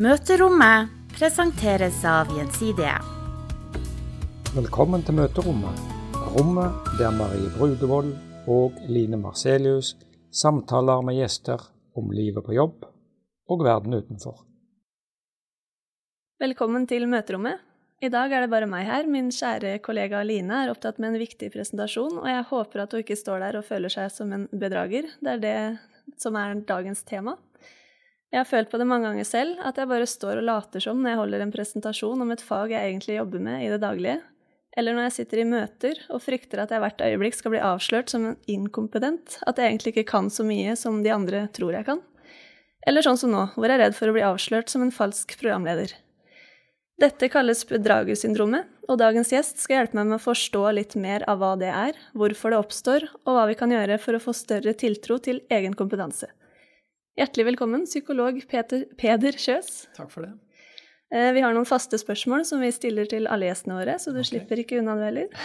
Møterommet 0.00 0.88
presenteres 1.12 1.98
av 2.08 2.30
Gjensidige. 2.32 2.94
Velkommen 4.56 5.02
til 5.04 5.18
møterommet, 5.18 5.82
rommet 6.32 6.88
der 6.96 7.12
Marie 7.12 7.50
Brudevold 7.52 8.14
og 8.48 8.78
Line 8.88 9.20
Marcelius 9.20 9.90
samtaler 10.32 11.04
med 11.04 11.18
gjester 11.20 11.60
om 11.92 12.08
livet 12.08 12.40
på 12.40 12.56
jobb 12.56 12.88
og 13.52 13.66
verden 13.68 13.98
utenfor. 14.00 14.40
Velkommen 16.40 16.88
til 16.88 17.04
møterommet. 17.04 17.60
I 18.00 18.08
dag 18.08 18.32
er 18.32 18.46
det 18.46 18.52
bare 18.56 18.72
meg 18.72 18.88
her. 18.88 19.04
Min 19.04 19.28
kjære 19.28 19.76
kollega 19.84 20.24
Line 20.24 20.64
er 20.64 20.72
opptatt 20.72 21.04
med 21.04 21.12
en 21.12 21.20
viktig 21.20 21.52
presentasjon, 21.52 22.16
og 22.24 22.32
jeg 22.32 22.48
håper 22.48 22.86
at 22.86 22.96
hun 22.96 23.04
ikke 23.04 23.20
står 23.20 23.44
der 23.44 23.60
og 23.60 23.68
føler 23.68 23.92
seg 23.92 24.08
som 24.16 24.32
en 24.32 24.48
bedrager. 24.56 25.12
Det 25.20 25.36
er 25.36 25.44
det 25.44 25.56
som 26.16 26.40
er 26.40 26.56
dagens 26.64 27.04
tema. 27.04 27.36
Jeg 28.32 28.40
har 28.40 28.48
følt 28.48 28.70
på 28.72 28.78
det 28.80 28.88
mange 28.88 29.10
ganger 29.10 29.26
selv, 29.28 29.58
at 29.60 29.76
jeg 29.76 29.88
bare 29.90 30.08
står 30.08 30.38
og 30.40 30.46
later 30.48 30.80
som 30.80 31.02
når 31.02 31.12
jeg 31.12 31.20
holder 31.20 31.42
en 31.44 31.50
presentasjon 31.52 32.24
om 32.24 32.30
et 32.32 32.44
fag 32.44 32.72
jeg 32.72 32.88
egentlig 32.88 33.18
jobber 33.18 33.42
med 33.44 33.66
i 33.66 33.68
det 33.68 33.82
daglige, 33.82 34.22
eller 34.72 34.96
når 34.96 35.10
jeg 35.10 35.16
sitter 35.18 35.42
i 35.42 35.48
møter 35.50 35.98
og 36.08 36.22
frykter 36.24 36.62
at 36.62 36.72
jeg 36.72 36.80
hvert 36.80 37.04
øyeblikk 37.04 37.36
skal 37.36 37.52
bli 37.52 37.60
avslørt 37.60 38.08
som 38.08 38.30
en 38.30 38.38
inkompetent, 38.48 39.36
at 39.44 39.60
jeg 39.60 39.68
egentlig 39.68 39.92
ikke 39.92 40.08
kan 40.14 40.32
så 40.32 40.46
mye 40.48 40.78
som 40.80 41.02
de 41.04 41.12
andre 41.12 41.44
tror 41.52 41.76
jeg 41.76 41.84
kan. 41.90 42.00
Eller 42.88 43.04
sånn 43.04 43.20
som 43.20 43.34
nå, 43.34 43.44
hvor 43.52 43.68
jeg 43.68 43.76
er 43.76 43.84
redd 43.84 43.98
for 43.98 44.08
å 44.08 44.16
bli 44.16 44.24
avslørt 44.24 44.72
som 44.72 44.82
en 44.82 44.94
falsk 44.94 45.36
programleder. 45.36 45.92
Dette 47.02 47.28
kalles 47.32 47.66
bedragersyndromet, 47.68 48.68
og 48.88 48.98
dagens 49.00 49.30
gjest 49.34 49.60
skal 49.60 49.82
hjelpe 49.82 49.98
meg 49.98 50.08
med 50.08 50.18
å 50.18 50.24
forstå 50.24 50.62
litt 50.72 50.96
mer 50.96 51.24
av 51.30 51.42
hva 51.42 51.52
det 51.60 51.70
er, 51.70 51.98
hvorfor 52.16 52.52
det 52.52 52.60
oppstår, 52.64 53.06
og 53.26 53.36
hva 53.36 53.44
vi 53.50 53.58
kan 53.60 53.72
gjøre 53.74 54.00
for 54.00 54.16
å 54.16 54.22
få 54.22 54.34
større 54.36 54.72
tiltro 54.78 55.20
til 55.22 55.44
egen 55.52 55.76
kompetanse. 55.76 56.32
Hjertelig 57.12 57.44
velkommen, 57.50 57.82
psykolog 57.84 58.38
Peter, 58.48 58.86
Peder 58.96 59.36
Kjøs. 59.36 59.82
Takk 59.92 60.08
for 60.14 60.24
det. 60.24 60.30
Eh, 61.12 61.28
Vi 61.36 61.42
har 61.44 61.52
noen 61.52 61.68
faste 61.68 61.98
spørsmål 62.00 62.46
som 62.48 62.62
vi 62.64 62.70
stiller 62.72 63.04
til 63.04 63.28
alle 63.28 63.50
gjestene 63.50 63.76
våre, 63.76 63.98
så 64.00 64.14
du 64.14 64.22
okay. 64.22 64.30
slipper 64.30 64.62
ikke 64.62 64.78
unna 64.80 64.94
det 64.96 65.10
heller. 65.10 65.42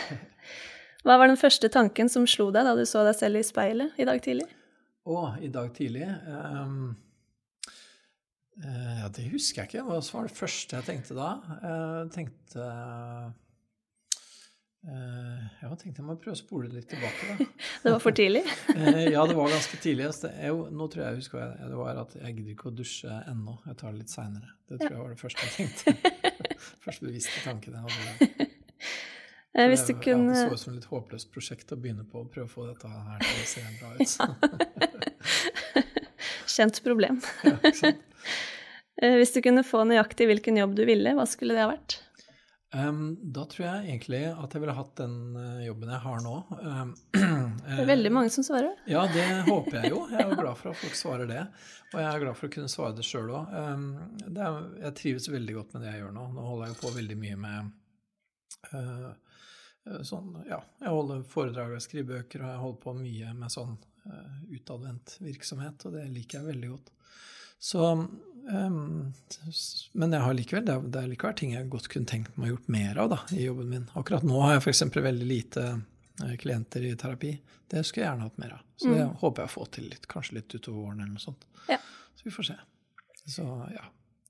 Hva 1.03 1.17
var 1.19 1.27
den 1.27 1.39
første 1.39 1.67
tanken 1.67 2.07
som 2.07 2.23
slo 2.23 2.47
deg 2.55 2.63
da 2.63 2.71
du 2.77 2.85
så 2.87 3.03
deg 3.03 3.17
selv 3.19 3.41
i 3.41 3.43
speilet 3.43 3.99
i 3.99 4.07
dag 4.07 4.23
tidlig? 4.23 4.47
Å, 5.07 5.25
i 5.43 5.51
dag 5.51 5.67
tidlig 5.75 6.07
um, 6.07 6.95
Ja, 8.63 9.11
det 9.11 9.27
husker 9.31 9.65
jeg 9.65 9.67
ikke. 9.67 9.83
Hva 9.87 9.99
var 9.99 10.31
det 10.31 10.39
første 10.39 10.79
jeg 10.79 10.87
tenkte 10.87 11.19
da? 11.19 11.29
Jeg 11.67 12.09
tenkte 12.15 12.71
Ja, 14.87 15.67
tenkte 15.75 15.99
jeg 15.99 16.05
må 16.07 16.13
prøve 16.15 16.35
å 16.37 16.39
spole 16.39 16.69
det 16.71 16.77
litt 16.79 16.89
tilbake, 16.93 17.27
da. 17.27 17.45
Det 17.83 17.91
var 17.91 17.99
for 18.03 18.15
tidlig. 18.15 18.43
Eh, 18.77 19.09
ja, 19.11 19.21
det 19.27 19.35
var 19.35 19.49
ganske 19.51 19.77
tidlig. 19.83 20.05
Altså, 20.07 20.29
Jo, 20.47 20.61
nå 20.71 20.87
tror 20.91 21.03
jeg 21.03 21.09
jeg 21.11 21.19
husker 21.23 21.41
jeg, 21.43 21.69
det 21.73 21.79
var 21.79 21.99
at 22.03 22.13
jeg 22.15 22.35
gidder 22.37 22.53
ikke 22.53 22.69
å 22.69 22.75
dusje 22.77 23.17
ennå. 23.33 23.57
Jeg 23.67 23.75
tar 23.81 23.89
det 23.91 23.99
litt 24.03 24.13
seinere. 24.13 24.49
Det 24.69 24.77
tror 24.79 24.93
jeg 24.93 25.01
var 25.01 25.11
det 25.11 25.19
første 25.23 25.41
jeg 25.43 25.51
tenkte. 25.57 26.13
Første 26.87 27.05
bevisste 27.05 27.41
tanken 27.43 27.75
jeg 27.75 27.81
hadde. 27.83 28.47
Eh, 29.57 29.67
Hvis 29.71 29.83
du 29.87 29.93
ja, 29.93 29.99
kunne 30.03 30.33
det 30.33 30.39
så 30.47 30.53
ut 30.55 30.61
som 30.61 30.71
et 30.73 30.77
litt 30.79 30.89
håpløst 30.89 31.29
prosjekt 31.35 31.71
å 31.73 31.77
begynne 31.79 32.05
på 32.07 32.23
å 32.23 32.25
prøve 32.31 32.47
å 32.47 32.51
få 32.51 32.65
dette 32.69 32.87
her 32.91 33.19
til 33.23 33.37
å 33.43 33.47
se 33.51 33.61
bra 33.77 33.89
ut. 33.97 34.11
Kjent 36.57 36.79
problem. 36.85 37.19
Ja? 37.43 37.55
Eh, 38.97 39.15
Hvis 39.19 39.33
du 39.35 39.39
kunne 39.45 39.61
få 39.67 39.83
nøyaktig 39.85 40.25
hvilken 40.31 40.57
jobb 40.57 40.73
du 40.79 40.83
ville, 40.89 41.11
hva 41.17 41.25
skulle 41.29 41.53
det 41.57 41.61
ha 41.65 41.69
vært? 41.69 41.99
Um, 42.75 43.15
da 43.23 43.45
tror 43.47 43.63
jeg 43.63 43.93
egentlig 43.93 44.25
at 44.27 44.51
jeg 44.51 44.59
ville 44.59 44.73
hatt 44.75 44.97
den 44.99 45.13
eh, 45.39 45.67
jobben 45.69 45.91
jeg 45.93 46.03
har 46.03 46.17
nå. 46.25 46.33
Um, 46.59 46.89
Det 47.63 47.77
er 47.79 47.87
veldig 47.87 48.11
mange 48.11 48.31
som 48.33 48.43
svarer. 48.43 48.73
Ja, 48.91 49.05
det 49.11 49.23
håper 49.47 49.77
jeg 49.79 49.93
jo. 49.93 50.01
Jeg 50.11 50.19
er 50.25 50.33
jo 50.33 50.39
glad 50.41 50.59
for 50.59 50.73
at 50.73 50.81
folk 50.81 50.97
svarer 50.99 51.29
det. 51.29 51.45
Og 51.93 52.01
jeg 52.01 52.07
er 52.09 52.23
glad 52.25 52.35
for 52.35 52.49
å 52.49 52.53
kunne 52.57 52.71
svare 52.71 52.97
det 52.97 53.05
sjøl 53.07 53.31
òg. 53.39 53.53
Um, 53.55 53.85
jeg 54.81 54.91
trives 54.99 55.29
veldig 55.31 55.55
godt 55.61 55.77
med 55.77 55.85
det 55.85 55.93
jeg 55.93 56.03
gjør 56.03 56.17
nå. 56.17 56.25
Nå 56.35 56.49
holder 56.49 56.73
jeg 56.73 56.79
på 56.81 56.93
veldig 56.97 57.17
mye 57.23 57.39
med 57.45 57.71
eh, 58.73 59.07
eh, 59.87 60.01
sånn 60.11 60.35
Ja, 60.49 60.59
jeg 60.83 60.95
holder 60.97 61.23
foredrag 61.31 61.77
og 61.77 61.85
skriver 61.87 62.17
bøker, 62.17 62.43
og 62.43 62.51
jeg 62.51 62.63
holder 62.65 62.83
på 62.83 62.97
mye 62.99 63.33
med 63.37 63.53
sånn 63.53 63.77
uh, 64.11 64.37
utadvendt 64.51 65.15
virksomhet, 65.23 65.87
og 65.87 65.95
det 65.95 66.03
liker 66.11 66.41
jeg 66.41 66.51
veldig 66.51 66.75
godt. 66.75 66.91
Så 67.59 67.87
um, 68.47 69.13
Men 69.93 70.15
jeg 70.15 70.23
har 70.23 70.37
likevel, 70.37 70.65
det 70.67 70.73
er, 70.73 70.87
det 70.93 71.01
er 71.01 71.11
likevel 71.11 71.35
ting 71.39 71.53
jeg 71.55 71.69
godt 71.71 71.89
kunne 71.93 72.09
tenkt 72.09 72.37
meg 72.37 72.49
å 72.49 72.55
gjort 72.55 72.71
mer 72.77 73.01
av 73.03 73.11
da, 73.13 73.19
i 73.35 73.45
jobben 73.45 73.69
min. 73.73 73.85
Akkurat 73.99 74.25
nå 74.27 74.39
har 74.43 74.57
jeg 74.57 74.65
f.eks. 74.65 74.83
veldig 74.95 75.27
lite 75.29 75.65
eh, 76.23 76.35
klienter 76.41 76.85
i 76.87 76.93
terapi. 76.99 77.33
Det 77.67 77.83
skulle 77.83 78.05
jeg 78.05 78.11
gjerne 78.11 78.29
hatt 78.29 78.37
mer 78.41 78.55
av. 78.59 78.63
Så 78.77 78.93
det 78.93 79.07
håper 79.21 79.43
jeg 79.43 79.51
å 79.51 79.55
få 79.57 79.65
til 79.73 79.89
litt, 79.91 80.07
kanskje 80.11 80.37
litt 80.39 80.53
utover 80.55 80.85
våren 80.85 81.01
eller 81.01 81.15
noe 81.17 81.23
sånt. 81.23 81.43
Ja. 81.67 81.79
Så 82.15 82.29
vi 82.29 82.33
får 82.35 82.51
se. 82.51 82.55
Så 83.27 83.43
ja. 83.73 83.83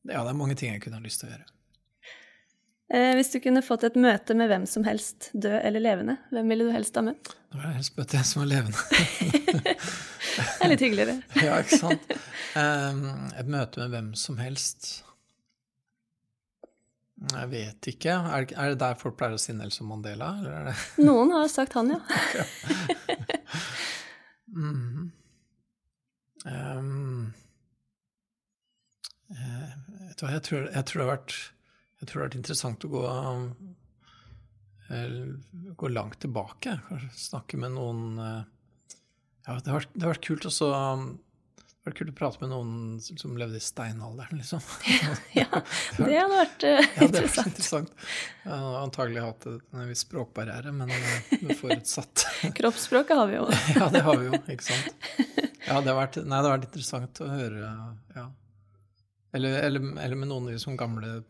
ja, 0.08 0.24
det 0.24 0.32
er 0.32 0.40
mange 0.40 0.58
ting 0.58 0.74
jeg 0.74 0.82
kunne 0.86 0.98
ha 0.98 1.06
lyst 1.06 1.22
til 1.22 1.30
å 1.30 1.36
gjøre. 1.36 1.50
Eh, 2.94 3.14
Hvis 3.20 3.34
du 3.34 3.40
kunne 3.44 3.62
fått 3.66 3.84
et 3.84 3.98
møte 4.00 4.36
med 4.40 4.48
hvem 4.50 4.66
som 4.70 4.86
helst, 4.88 5.30
død 5.34 5.60
eller 5.60 5.84
levende, 5.84 6.18
hvem 6.32 6.54
ville 6.54 6.70
du 6.70 6.72
helst 6.74 6.96
ha 6.96 7.04
møtt? 7.04 7.34
Nå 7.52 7.60
vil 7.60 7.68
jeg 7.68 7.80
helst 7.82 7.98
møte 8.00 8.20
en 8.20 8.30
som 8.32 8.46
er 8.46 8.52
levende. 8.54 8.78
Det 10.38 10.66
er 10.66 10.72
litt 10.72 10.84
hyggeligere. 10.86 11.16
ja, 11.48 11.54
ikke 11.64 11.80
sant? 11.82 12.04
Um, 12.58 13.04
et 13.38 13.50
møte 13.50 13.82
med 13.82 13.94
hvem 13.94 14.10
som 14.18 14.36
helst 14.42 15.04
Jeg 17.34 17.48
vet 17.52 17.90
ikke. 17.92 18.14
Er 18.14 18.42
er 18.54 18.66
det 18.74 18.80
der 18.84 18.96
folk 19.00 19.16
pleier 19.18 19.38
å 19.38 19.42
si 19.42 19.52
Nelson 19.58 19.90
Mandela, 19.90 20.30
eller 20.42 20.70
det 20.70 20.76
Noen 21.08 21.34
har 21.34 21.48
sagt 21.52 21.74
han, 21.78 21.88
ja. 21.96 22.00
mm. 24.54 25.12
Um, 26.48 27.34
eh, 29.34 29.72
vet 30.08 30.20
du 30.20 30.24
hva, 30.24 30.36
jeg 30.38 30.44
tror, 30.46 30.62
jeg, 30.70 30.84
tror 30.88 31.02
det 31.02 31.08
har 31.08 31.12
vært, 31.12 31.34
jeg 31.98 32.06
tror 32.06 32.14
det 32.14 32.22
har 32.22 32.30
vært 32.30 32.40
interessant 32.40 32.86
å 32.88 32.92
gå, 32.94 33.02
eh, 34.88 35.18
gå 35.82 35.92
langt 35.92 36.20
tilbake. 36.24 36.72
Snakke 37.18 37.60
med 37.60 37.76
noen 37.76 38.22
eh, 38.24 38.46
Ja, 39.48 39.56
det 39.64 39.72
har, 39.72 39.80
vært- 39.80 39.94
det 39.96 40.04
har 40.06 40.14
vært 40.16 40.28
kult 40.28 40.46
også 40.50 40.68
um, 40.76 41.08
det 41.88 41.94
vært 41.94 42.00
kult 42.02 42.10
å 42.12 42.16
prate 42.20 42.42
med 42.42 42.50
noen 42.52 42.72
som 43.00 43.38
levde 43.40 43.62
i 43.62 43.64
steinalderen, 43.64 44.42
liksom. 44.42 44.60
ja. 45.40 45.48
Det 45.96 46.18
hadde 46.18 46.26
vært 46.34 46.66
interessant. 46.68 46.98
Ja, 46.98 47.08
det 47.08 47.22
er 47.22 47.48
interessant. 47.48 47.94
Jeg 48.44 48.58
har 48.66 48.76
antagelig 48.82 49.24
hatt 49.24 49.48
en 49.48 49.86
viss 49.88 50.04
språkbarriere, 50.04 50.74
men 50.76 50.92
uh, 50.92 51.54
forutsatt. 51.62 52.26
Kroppsspråket 52.60 53.16
har 53.22 53.32
vi 53.32 53.40
jo. 53.40 53.46
Ja, 53.78 53.88
det 53.94 54.04
har 54.04 54.20
vi 54.20 54.28
jo, 54.28 54.42
ikke 54.52 54.68
sant. 54.68 55.08
Ja, 55.64 55.80
det 55.80 55.94
har 55.94 55.96
vært, 56.02 56.20
nei, 56.28 56.42
det 56.42 56.44
har 56.50 56.58
vært 56.58 56.68
interessant 56.68 57.24
å 57.24 57.32
høre, 57.32 57.72
ja. 58.20 58.28
Eller, 59.38 59.58
eller, 59.68 59.88
eller 60.02 60.20
med 60.20 60.32
noen 60.32 60.52
liksom 60.52 60.76
gamle, 60.80 61.22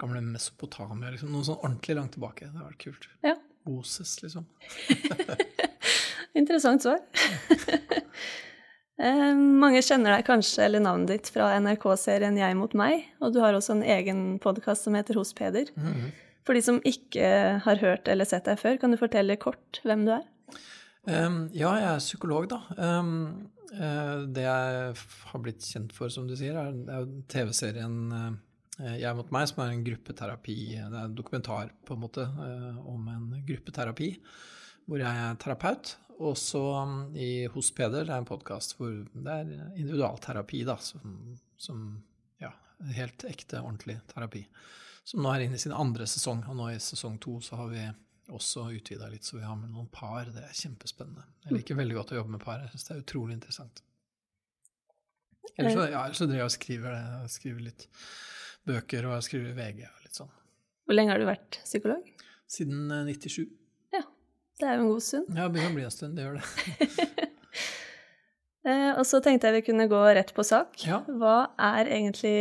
gamle 0.00 0.24
Mesopotamia, 0.24 1.12
liksom. 1.12 1.36
Noe 1.36 1.44
sånn 1.44 1.60
ordentlig 1.60 2.00
langt 2.00 2.16
tilbake. 2.16 2.48
Det 2.48 2.60
har 2.60 2.70
vært 2.72 2.84
kult. 2.88 3.08
Ja. 3.28 3.36
Moses, 3.68 4.16
liksom. 4.24 4.48
Interessant 6.38 6.84
svar. 6.84 7.02
Mange 8.98 9.82
kjenner 9.84 10.16
deg 10.16 10.24
kanskje, 10.26 10.64
eller 10.64 10.82
navnet 10.82 11.12
ditt, 11.12 11.28
fra 11.30 11.52
NRK-serien 11.62 12.38
Jeg 12.38 12.56
mot 12.58 12.72
meg, 12.78 13.04
og 13.22 13.34
du 13.34 13.38
har 13.42 13.54
også 13.54 13.76
en 13.76 13.84
egen 13.86 14.22
podkast 14.42 14.86
som 14.86 14.96
heter 14.98 15.18
Hos 15.18 15.34
Peder. 15.38 15.70
Mhm. 15.78 16.08
For 16.48 16.56
de 16.56 16.62
som 16.64 16.78
ikke 16.88 17.28
har 17.60 17.80
hørt 17.82 18.08
eller 18.08 18.24
sett 18.24 18.46
deg 18.48 18.56
før, 18.56 18.78
kan 18.80 18.94
du 18.94 18.96
fortelle 18.96 19.36
kort 19.36 19.82
hvem 19.84 20.06
du 20.06 20.14
er? 20.14 20.24
Um, 21.04 21.42
ja, 21.52 21.74
jeg 21.76 21.88
er 21.90 22.00
psykolog, 22.00 22.48
da. 22.48 22.62
Um, 22.80 23.50
uh, 23.74 24.24
det 24.32 24.46
jeg 24.46 24.94
har 25.28 25.42
blitt 25.44 25.64
kjent 25.64 25.92
for, 25.96 26.08
som 26.12 26.24
du 26.28 26.32
sier, 26.40 26.56
er, 26.56 26.72
er 26.88 27.06
TV-serien 27.28 27.98
uh, 28.12 28.94
Jeg 28.96 29.12
mot 29.18 29.28
meg, 29.34 29.44
som 29.50 29.60
er 29.64 29.74
en 29.74 29.84
gruppeterapi. 29.84 30.58
Det 30.78 30.88
er 30.88 31.04
en 31.04 31.16
dokumentar 31.18 31.74
på 31.84 31.96
en 31.96 32.02
måte 32.06 32.24
uh, 32.24 32.80
om 32.88 33.12
en 33.12 33.28
gruppeterapi 33.48 34.14
hvor 34.88 35.04
jeg 35.04 35.24
er 35.28 35.36
terapeut. 35.40 35.98
Og 36.18 36.34
så 36.38 36.60
um, 36.82 36.98
i 37.14 37.46
Hos 37.52 37.70
Peder, 37.74 38.02
det 38.04 38.10
er 38.10 38.22
en 38.22 38.26
podkast 38.26 38.74
hvor 38.78 38.90
det 38.90 39.34
er 39.34 39.50
individualterapi, 39.78 40.64
da, 40.66 40.74
som, 40.82 41.14
som 41.60 41.84
ja, 42.42 42.50
helt 42.96 43.22
ekte, 43.28 43.60
ordentlig 43.62 44.00
terapi. 44.10 44.42
Som 45.06 45.22
nå 45.24 45.30
er 45.32 45.46
inne 45.46 45.58
i 45.58 45.62
sin 45.62 45.74
andre 45.76 46.08
sesong, 46.10 46.42
og 46.50 46.58
nå 46.58 46.72
i 46.72 46.80
sesong 46.82 47.20
to 47.22 47.38
så 47.44 47.60
har 47.60 47.70
vi 47.70 47.84
også 48.34 48.66
utvida 48.76 49.08
litt, 49.08 49.24
så 49.24 49.38
vi 49.38 49.46
har 49.46 49.56
med 49.56 49.70
noen 49.72 49.86
par. 49.92 50.26
Det 50.34 50.42
er 50.42 50.56
kjempespennende. 50.58 51.24
Jeg 51.46 51.60
liker 51.60 51.78
veldig 51.78 51.96
godt 52.00 52.12
å 52.12 52.18
jobbe 52.18 52.34
med 52.34 52.42
par. 52.42 52.64
Jeg 52.64 52.74
syns 52.74 52.88
det 52.88 52.96
er 52.96 53.04
utrolig 53.04 53.38
interessant. 53.38 53.84
Eller 55.54 55.74
så, 55.74 55.86
ja, 55.90 56.02
så 56.12 56.26
driver 56.26 56.42
jeg 56.42 56.50
og 56.50 56.54
skriver. 56.54 56.98
Jeg 56.98 57.32
skriver 57.34 57.64
litt 57.70 57.86
bøker, 58.68 59.08
og 59.08 59.16
jeg 59.16 59.28
skriver 59.30 59.56
VG 59.56 59.86
og 59.88 60.04
litt 60.04 60.20
sånn. 60.20 60.34
Hvor 60.84 60.98
lenge 60.98 61.14
har 61.14 61.22
du 61.22 61.28
vært 61.28 61.60
psykolog? 61.64 62.12
Siden 62.48 62.92
eh, 62.92 63.08
97. 63.08 63.48
Det 64.58 64.66
er 64.66 64.74
jo 64.78 64.82
en 64.84 64.90
god 64.92 65.04
stund. 65.06 65.28
Ja, 65.36 65.44
det 65.46 65.52
begynner 65.54 65.70
å 65.70 65.76
bli 65.78 65.84
en 65.86 65.94
stund, 65.94 66.16
det 66.18 66.26
gjør 66.26 66.38
det. 66.40 66.46
Eh, 68.68 68.90
Og 68.98 69.04
så 69.06 69.20
tenkte 69.24 69.48
jeg 69.48 69.54
vi 69.60 69.66
kunne 69.70 69.86
gå 69.88 69.98
rett 70.18 70.32
på 70.36 70.42
sak. 70.44 70.74
Ja. 70.84 70.98
Hva 71.06 71.36
er 71.62 71.88
egentlig 71.88 72.34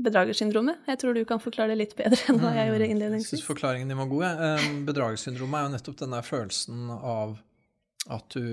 bedragersyndromet? 0.00 0.78
Jeg 0.88 1.00
tror 1.02 1.16
du 1.18 1.24
kan 1.28 1.42
forklare 1.42 1.74
det 1.74 1.80
litt 1.82 1.96
bedre 1.98 2.16
enn 2.30 2.38
hva 2.40 2.52
jeg 2.56 2.70
gjorde 2.70 2.86
innledningsvis. 2.88 3.32
Jeg 3.34 3.40
syns 3.42 3.48
forklaringen 3.50 3.90
din 3.90 3.98
var 4.00 4.08
god. 4.08 4.22
jeg. 4.24 4.38
Eh, 4.46 4.78
Bedragersyndromet 4.86 5.58
er 5.58 5.66
jo 5.66 5.72
nettopp 5.74 5.98
den 6.00 6.14
der 6.16 6.24
følelsen 6.24 6.86
av 6.94 7.34
at 8.16 8.38
du 8.38 8.46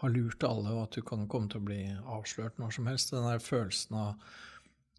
har 0.00 0.14
lurt 0.14 0.46
alle, 0.48 0.72
og 0.72 0.86
at 0.86 0.96
du 0.96 1.02
kan 1.06 1.26
komme 1.28 1.50
til 1.52 1.60
å 1.60 1.66
bli 1.68 1.82
avslørt 2.16 2.56
når 2.62 2.72
som 2.78 2.88
helst. 2.88 3.12
Den 3.12 3.28
der 3.28 3.42
følelsen 3.44 4.00
av 4.06 4.40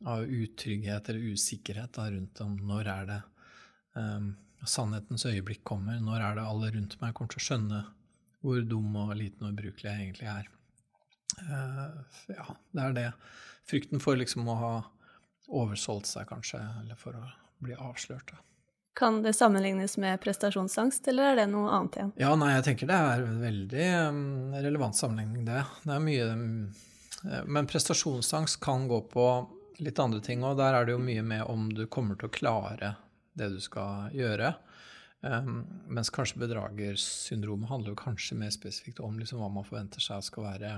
av 0.06 0.26
utrygghet 0.28 1.08
eller 1.10 1.32
usikkerhet 1.34 1.94
da, 1.96 2.10
rundt 2.12 2.40
om 2.44 2.58
når 2.68 2.88
er 2.92 3.06
det 3.08 3.20
um, 3.96 4.34
sannhetens 4.70 5.26
øyeblikk 5.30 5.64
kommer, 5.68 6.00
når 6.02 6.22
er 6.22 6.40
det 6.40 6.48
alle 6.50 6.72
rundt 6.76 6.98
meg 7.02 7.14
kommer 7.16 7.34
til 7.34 7.42
å 7.42 7.48
skjønne 7.48 7.84
hvor 8.46 8.62
dum 8.70 8.96
og 9.02 9.16
liten 9.18 9.48
og 9.48 9.56
ubrukelig 9.56 9.90
jeg 9.90 10.02
egentlig 10.04 10.30
er. 10.30 10.50
Uh, 11.42 12.02
ja, 12.30 12.46
det 12.72 12.84
er 12.84 12.98
det. 12.98 13.08
Frykten 13.66 14.02
for 14.04 14.18
liksom 14.20 14.48
å 14.52 14.58
ha 14.60 14.74
oversolgt 15.50 16.10
seg, 16.10 16.28
kanskje, 16.30 16.62
eller 16.84 16.98
for 17.00 17.18
å 17.18 17.24
bli 17.66 17.78
avslørt. 17.78 18.30
Da. 18.32 18.42
Kan 18.96 19.22
det 19.26 19.34
sammenlignes 19.34 19.98
med 19.98 20.22
prestasjonsangst, 20.24 21.08
eller 21.12 21.32
er 21.32 21.42
det 21.42 21.48
noe 21.52 21.72
annet 21.74 21.98
igjen? 21.98 22.12
Ja, 22.22 22.32
nei, 22.40 22.54
jeg 22.56 22.68
tenker 22.70 22.90
det 22.90 23.00
er 23.10 23.26
en 23.26 23.42
veldig 23.42 23.88
um, 24.08 24.22
relevant 24.56 24.98
sammenligning, 24.98 25.44
det. 25.50 25.64
Det 25.84 25.96
er 25.98 26.06
mye 26.06 26.28
um, 26.32 26.46
Men 27.50 27.68
prestasjonsangst 27.68 28.62
kan 28.64 28.88
gå 28.88 29.02
på 29.12 29.26
litt 29.84 30.00
andre 30.00 30.22
ting, 30.24 30.46
òg. 30.46 30.56
der 30.62 30.78
er 30.78 30.88
det 30.88 30.96
jo 30.96 31.02
mye 31.04 31.26
med 31.26 31.44
om 31.52 31.68
du 31.74 31.84
kommer 31.92 32.16
til 32.16 32.30
å 32.30 32.36
klare 32.38 32.94
det 33.38 33.52
du 33.54 33.60
skal 33.64 34.16
gjøre. 34.16 34.54
Um, 35.26 35.64
mens 35.90 36.12
kanskje 36.14 36.40
bedragersyndromet 36.44 37.70
handler 37.70 37.94
jo 37.94 38.00
kanskje 38.00 38.38
mer 38.38 38.52
spesifikt 38.54 39.02
om 39.02 39.18
liksom 39.20 39.42
hva 39.42 39.50
man 39.50 39.66
forventer 39.66 40.04
seg 40.04 40.22
skal 40.28 40.46
være 40.46 40.74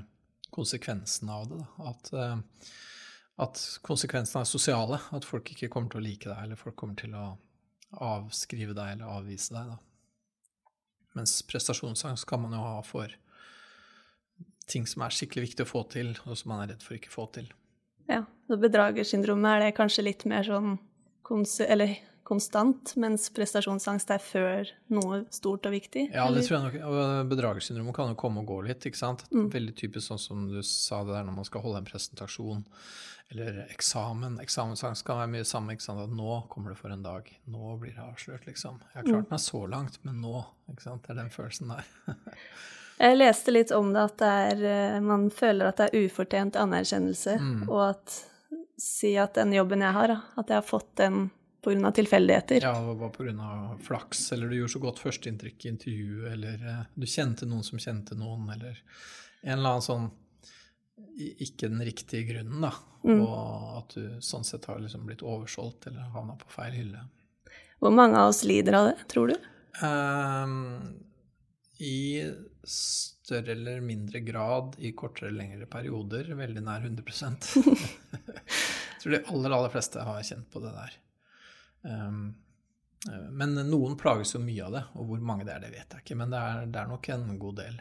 konsekvensen 0.56 1.32
av 1.34 1.50
det. 1.52 1.64
At, 1.90 2.12
uh, 2.16 2.72
at 3.44 3.64
konsekvensene 3.86 4.46
er 4.46 4.50
sosiale. 4.50 5.02
At 5.16 5.28
folk 5.28 5.52
ikke 5.54 5.72
kommer 5.74 5.92
til 5.92 6.02
å 6.02 6.08
like 6.08 6.30
deg, 6.30 6.40
eller 6.46 6.60
folk 6.60 6.78
kommer 6.80 6.98
til 7.00 7.16
å 7.18 7.28
avskrive 8.04 8.76
deg 8.78 8.96
eller 8.96 9.20
avvise 9.20 9.56
deg. 9.56 9.74
Da. 9.74 10.74
Mens 11.18 11.40
prestasjonsangst 11.50 12.28
kan 12.30 12.44
man 12.44 12.56
jo 12.56 12.62
ha 12.62 12.82
for 12.86 13.14
ting 14.68 14.84
som 14.90 15.06
er 15.06 15.16
skikkelig 15.16 15.50
viktig 15.50 15.64
å 15.64 15.70
få 15.70 15.86
til, 15.92 16.12
og 16.28 16.36
som 16.38 16.52
man 16.52 16.66
er 16.66 16.74
redd 16.74 16.84
for 16.84 16.98
ikke 16.98 17.12
å 17.12 17.16
få 17.16 17.26
til. 17.40 17.48
Ja, 18.08 18.22
så 18.48 18.58
bedragersyndromet 18.60 19.50
er 19.54 19.66
det 19.66 19.78
kanskje 19.80 20.06
litt 20.08 20.28
mer 20.30 20.46
sånn 20.48 20.78
eller 21.28 21.98
konstant, 22.28 22.92
mens 23.00 23.30
prestasjonsangst 23.36 24.10
er 24.12 24.24
før 24.24 24.72
noe 24.92 25.22
stort 25.34 25.68
og 25.70 25.76
viktig? 25.76 26.10
Ja, 26.12 26.28
det 26.34 26.44
tror 26.48 26.58
jeg 26.58 26.66
nok. 26.66 26.78
Og 26.90 27.30
bedragersyndromet 27.32 27.96
kan 27.96 28.12
jo 28.12 28.20
komme 28.20 28.44
og 28.44 28.52
gå 28.52 28.62
litt. 28.68 28.84
ikke 28.88 29.00
sant? 29.00 29.24
Mm. 29.32 29.48
Veldig 29.54 29.76
typisk 29.80 30.10
sånn 30.10 30.22
som 30.22 30.48
du 30.52 30.60
sa 30.66 31.04
det 31.08 31.16
der 31.16 31.28
når 31.28 31.38
man 31.40 31.48
skal 31.48 31.64
holde 31.64 31.84
en 31.84 31.88
presentasjon 31.88 32.66
eller 33.32 33.62
eksamen. 33.72 34.40
Eksamensangst 34.44 35.06
kan 35.08 35.22
være 35.22 35.32
mye 35.36 35.48
samme. 35.48 35.76
ikke 35.76 35.88
sant? 35.88 36.04
At 36.04 36.16
nå 36.16 36.42
kommer 36.52 36.74
det 36.74 36.80
for 36.80 36.92
en 36.94 37.04
dag. 37.06 37.28
Nå 37.52 37.76
blir 37.82 37.96
det 37.96 38.04
avslørt, 38.04 38.48
liksom. 38.48 38.82
Jeg 38.94 39.02
har 39.02 39.08
klart 39.08 39.28
mm. 39.28 39.34
meg 39.36 39.44
så 39.44 39.64
langt, 39.68 40.00
men 40.08 40.20
nå. 40.24 40.44
ikke 40.72 40.88
sant? 40.88 41.08
Det 41.08 41.16
er 41.16 41.22
den 41.22 41.32
følelsen 41.34 41.74
der. 41.76 41.90
jeg 43.06 43.20
leste 43.20 43.56
litt 43.56 43.72
om 43.76 43.92
det, 43.96 44.08
at 44.12 44.20
det 44.24 44.34
er, 44.52 44.68
eh, 44.72 45.00
man 45.04 45.30
føler 45.32 45.72
at 45.72 45.80
det 45.80 45.90
er 45.90 46.08
ufortjent 46.08 46.60
anerkjennelse, 46.60 47.40
mm. 47.40 47.66
og 47.68 47.84
at 47.90 48.22
si 48.78 49.16
at 49.20 49.36
den 49.40 49.56
jobben 49.58 49.82
jeg 49.84 49.96
har, 49.96 50.14
at 50.38 50.52
jeg 50.52 50.60
har 50.60 50.66
fått 50.66 50.92
den 51.00 51.28
pga. 51.68 51.92
tilfeldigheter. 52.00 52.64
Ja, 52.64 52.74
det 52.80 52.96
var 53.02 53.12
pga. 53.16 53.78
flaks, 53.84 54.32
eller 54.36 54.50
du 54.50 54.58
gjorde 54.62 54.74
så 54.74 54.84
godt 54.84 55.04
førsteinntrykk 55.04 55.66
i 55.66 55.74
intervjuet, 55.76 56.32
eller 56.34 56.64
uh, 56.64 56.86
du 56.96 57.06
kjente 57.06 57.50
noen 57.50 57.68
som 57.68 57.82
kjente 57.82 58.18
noen, 58.18 58.50
eller 58.56 58.80
en 59.44 59.60
eller 59.60 59.78
annen 59.78 59.86
sånn 59.86 60.10
ikke 61.18 61.70
den 61.70 61.82
riktige 61.86 62.26
grunnen, 62.32 62.62
da. 62.62 62.74
Mm. 63.06 63.22
Og 63.22 63.78
at 63.80 63.96
du 63.96 64.22
sånn 64.24 64.46
sett 64.46 64.66
har 64.70 64.82
liksom 64.82 65.06
blitt 65.08 65.24
oversolgt 65.26 65.88
eller 65.90 66.10
havna 66.14 66.36
på 66.40 66.50
feil 66.52 66.74
hylle. 66.78 67.04
Hvor 67.82 67.94
mange 67.94 68.18
av 68.18 68.32
oss 68.32 68.44
lider 68.48 68.78
av 68.80 68.90
det, 68.90 68.98
tror 69.12 69.32
du? 69.32 69.36
Um, 69.86 70.98
I 71.78 72.26
større 72.68 73.54
eller 73.54 73.82
mindre 73.86 74.20
grad, 74.26 74.76
i 74.82 74.94
kortere 74.98 75.30
eller 75.30 75.44
lengre 75.44 75.70
perioder, 75.70 76.34
veldig 76.38 76.64
nær 76.66 76.86
100 76.86 77.04
Jeg 78.98 79.02
tror 79.02 79.14
de 79.14 79.22
aller, 79.30 79.54
aller 79.54 79.74
fleste 79.74 80.04
har 80.04 80.26
kjent 80.26 80.50
på 80.52 80.64
det 80.64 80.74
der. 80.74 80.98
Um, 81.82 82.36
men 83.32 83.54
noen 83.70 83.96
plages 84.00 84.34
jo 84.34 84.42
mye 84.42 84.66
av 84.66 84.74
det, 84.74 84.84
og 84.98 85.12
hvor 85.12 85.22
mange 85.24 85.46
det 85.48 85.54
er, 85.54 85.62
det 85.64 85.74
vet 85.76 85.94
jeg 85.94 86.04
ikke. 86.04 86.18
Men 86.20 86.34
det 86.34 86.42
er, 86.42 86.66
det 86.74 86.82
er 86.82 86.90
nok 86.92 87.10
en 87.14 87.28
god 87.40 87.60
del. 87.62 87.80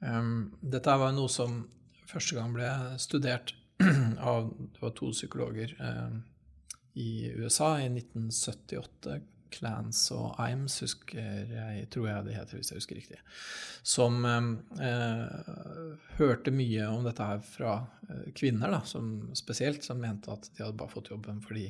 Um, 0.00 0.34
dette 0.60 0.96
var 1.02 1.14
noe 1.16 1.30
som 1.32 1.62
første 2.10 2.36
gang 2.36 2.54
ble 2.56 2.68
studert 3.00 3.54
av 4.32 4.50
det 4.58 4.82
var 4.82 4.94
to 4.96 5.12
psykologer 5.14 5.76
um, 5.80 6.22
i 6.98 7.30
USA 7.38 7.76
i 7.80 7.88
1978. 7.92 9.20
Clans 9.50 9.98
og 10.14 10.36
Imes, 10.38 10.76
husker 10.84 11.18
jeg, 11.50 11.86
tror 11.90 12.06
jeg 12.06 12.26
det 12.26 12.36
heter, 12.36 12.60
hvis 12.60 12.70
jeg 12.70 12.80
husker 12.80 12.98
riktig. 13.00 13.16
Som 13.82 14.24
eh, 14.26 15.32
hørte 16.20 16.54
mye 16.54 16.86
om 16.90 17.06
dette 17.06 17.26
her 17.26 17.42
fra 17.44 17.72
eh, 18.08 18.28
kvinner, 18.36 18.70
da, 18.70 18.84
som, 18.86 19.30
spesielt, 19.38 19.82
som 19.86 19.98
mente 20.02 20.32
at 20.32 20.50
de 20.54 20.62
hadde 20.62 20.78
bare 20.78 20.92
fått 20.92 21.10
jobben 21.12 21.42
fordi 21.42 21.66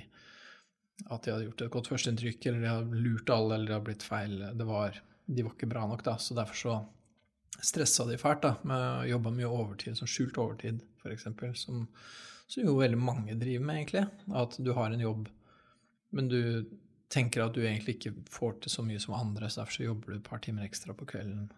at 1.08 1.24
de 1.24 1.32
hadde 1.32 1.46
gjort 1.48 1.62
et 1.64 1.72
godt 1.74 1.90
førsteinntrykk, 1.92 2.46
eller 2.46 2.64
de 2.64 2.72
hadde 2.72 3.02
lurt 3.04 3.32
alle, 3.32 3.54
eller 3.54 3.68
det 3.68 3.76
hadde 3.76 3.88
blitt 3.88 4.06
feil. 4.06 4.34
Var, 4.70 4.98
de 5.26 5.44
var 5.46 5.54
ikke 5.54 5.70
bra 5.70 5.86
nok, 5.88 6.04
da. 6.06 6.16
Så 6.20 6.36
derfor 6.38 6.60
så 6.60 6.78
stressa 7.64 8.06
de 8.08 8.18
fælt 8.20 8.44
da, 8.44 8.54
med 8.68 8.84
å 8.84 9.08
jobbe 9.14 9.34
mye 9.36 9.48
overtid, 9.50 9.98
som 9.98 10.10
skjult 10.10 10.38
overtid 10.40 10.82
f.eks., 11.00 11.26
som, 11.60 11.86
som 12.50 12.64
jo 12.64 12.76
veldig 12.78 13.00
mange 13.00 13.36
driver 13.40 13.66
med, 13.66 13.82
egentlig. 13.82 14.04
At 14.42 14.56
du 14.60 14.72
har 14.76 14.92
en 14.92 15.04
jobb, 15.04 15.28
men 16.16 16.30
du 16.30 16.40
tenker 17.10 17.42
at 17.42 17.56
du 17.56 17.64
egentlig 17.64 17.96
ikke 17.98 18.14
får 18.30 18.60
til 18.62 18.74
så 18.76 18.84
mye 18.86 19.00
som 19.02 19.16
andre, 19.18 19.50
så 19.50 19.62
derfor 19.62 19.78
så 19.80 19.88
jobber 19.88 20.12
du 20.12 20.18
et 20.20 20.28
par 20.28 20.42
timer 20.44 20.66
ekstra 20.66 20.94
på 20.96 21.08
kvelden. 21.10 21.48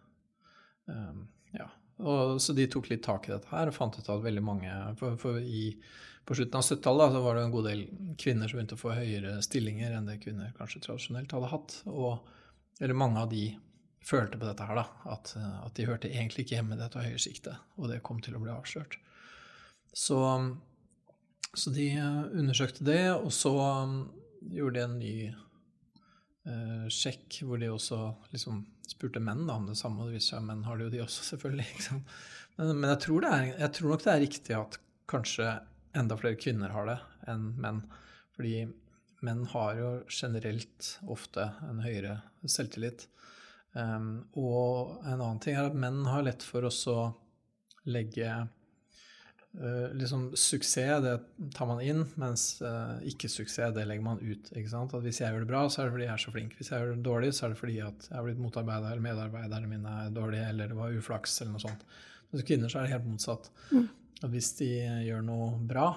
Um, 0.89 1.27
ja. 1.53 1.69
Og, 2.01 2.39
så 2.43 2.55
de 2.57 2.65
tok 2.71 2.89
litt 2.91 3.05
tak 3.05 3.29
i 3.29 3.35
dette 3.35 3.51
her 3.53 3.69
og 3.69 3.77
fant 3.77 3.99
ut 3.99 4.09
at 4.09 4.25
veldig 4.25 4.43
mange 4.43 4.71
For, 4.99 5.19
for 5.21 5.39
i 5.39 5.75
på 6.23 6.37
slutten 6.39 6.55
av 6.59 6.63
70-tallet 6.63 7.17
var 7.19 7.35
det 7.35 7.43
en 7.43 7.53
god 7.53 7.67
del 7.67 7.81
kvinner 8.19 8.47
som 8.47 8.59
begynte 8.59 8.77
å 8.79 8.81
få 8.81 8.93
høyere 8.95 9.41
stillinger 9.43 9.97
enn 9.97 10.07
det 10.07 10.21
kvinner 10.23 10.53
kanskje 10.55 10.85
tradisjonelt 10.85 11.35
hadde 11.35 11.51
hatt. 11.51 11.75
Og 11.91 12.21
eller 12.83 12.95
mange 12.99 13.21
av 13.21 13.31
de 13.31 13.45
følte 14.03 14.39
på 14.39 14.47
dette 14.47 14.67
her, 14.67 14.79
da, 14.79 14.85
at, 15.15 15.33
at 15.39 15.75
de 15.79 15.87
hørte 15.87 16.11
egentlig 16.11 16.45
ikke 16.45 16.59
hjemme 16.59 16.77
i 16.77 16.81
dette 16.81 17.03
høye 17.03 17.21
siktet. 17.23 17.59
og 17.79 17.91
det 17.91 18.03
kom 18.07 18.21
til 18.23 18.35
å 18.35 18.43
bli 18.43 18.51
avslørt. 18.55 18.97
Så, 19.93 20.19
så 21.55 21.75
de 21.75 21.89
undersøkte 22.01 22.87
det, 22.87 23.05
og 23.15 23.31
så 23.35 23.53
um, 23.61 23.97
gjorde 24.51 24.79
de 24.79 24.85
en 24.87 24.99
ny 24.99 25.15
uh, 26.49 26.87
sjekk 26.91 27.43
hvor 27.47 27.61
de 27.63 27.71
også 27.71 28.01
liksom 28.33 28.65
spurte 28.93 29.23
menn 29.23 29.47
da, 29.49 29.57
om 29.59 29.67
det 29.69 29.79
samme, 29.81 30.07
og 30.07 30.15
det 30.15 30.43
menn 30.45 30.65
har 30.69 30.79
det 30.79 30.89
jo 30.89 30.95
de 30.97 31.03
også, 31.07 31.25
selvfølgelig. 31.33 31.69
Men, 32.59 32.75
men 32.79 32.89
jeg, 32.93 33.01
tror 33.07 33.29
er, 33.29 33.49
jeg, 33.55 33.73
tror 33.79 33.95
nok 33.95 34.05
det 34.05 34.13
er 34.15 34.25
riktig 34.27 34.57
at 34.59 34.79
kanskje 35.11 35.49
enda 35.99 36.17
flere 36.17 36.41
kvinner 36.41 36.73
har 36.73 36.89
det 36.89 36.99
enn 37.33 37.51
menn. 37.61 37.83
Fordi 38.37 38.55
menn 39.23 39.45
har 39.53 39.79
jo 39.79 39.91
generelt 40.11 40.95
ofte 41.11 41.51
en 41.69 41.83
høyere 41.85 42.21
selvtillit. 42.49 43.07
Um, 43.73 44.27
og 44.37 44.99
en 45.07 45.21
annen 45.21 45.41
ting 45.41 45.57
er 45.57 45.71
at 45.71 45.77
menn 45.79 46.03
har 46.09 46.25
lett 46.27 46.45
for 46.45 46.67
å 46.69 47.03
legge 47.89 48.29
uh, 49.61 49.89
liksom 49.99 50.29
Suksess, 50.39 51.03
det 51.05 51.15
tar 51.57 51.69
man 51.71 51.83
inn, 51.85 52.05
mens 52.21 52.47
uh, 52.65 53.01
ikke-suksess, 53.09 53.75
det 53.77 53.87
legger 53.89 54.07
man 54.07 54.23
ut. 54.23 54.53
ikke 54.53 54.73
sant? 54.73 54.95
At 54.97 55.05
Hvis 55.05 55.21
jeg 55.23 55.33
gjør 55.33 55.45
det 55.45 55.51
bra, 55.51 55.65
så 55.69 55.83
er 55.83 55.91
det 55.91 55.97
fordi 55.97 56.07
jeg 56.09 56.15
er 56.15 56.25
så 56.25 56.35
flink. 56.35 56.55
Hvis 56.59 56.73
jeg 56.73 56.85
gjør 56.85 56.95
det 56.95 57.09
dårlig, 57.09 57.33
så 57.37 57.47
er 57.47 57.55
det 57.55 57.61
fordi 57.63 57.81
at 57.85 58.07
jeg 58.09 58.17
har 58.19 58.29
blitt 58.29 58.43
motarbeida, 58.43 58.93
eller 58.93 59.09
medarbeiderne 59.09 59.73
mine 59.73 59.99
er 60.05 60.15
dårlige, 60.15 60.47
eller 60.53 60.73
det 60.73 60.79
var 60.79 60.97
uflaks, 61.01 61.41
eller 61.41 61.57
noe 61.57 61.67
sånt. 61.67 61.85
Mens 62.33 62.47
kvinner 62.49 62.73
så 62.73 62.81
er 62.81 62.89
det 62.89 62.95
helt 62.95 63.11
motsatt. 63.11 63.53
Mm. 63.73 63.91
At 64.23 64.31
hvis 64.33 64.53
de 64.61 64.71
gjør 65.09 65.25
noe 65.27 65.53
bra, 65.69 65.89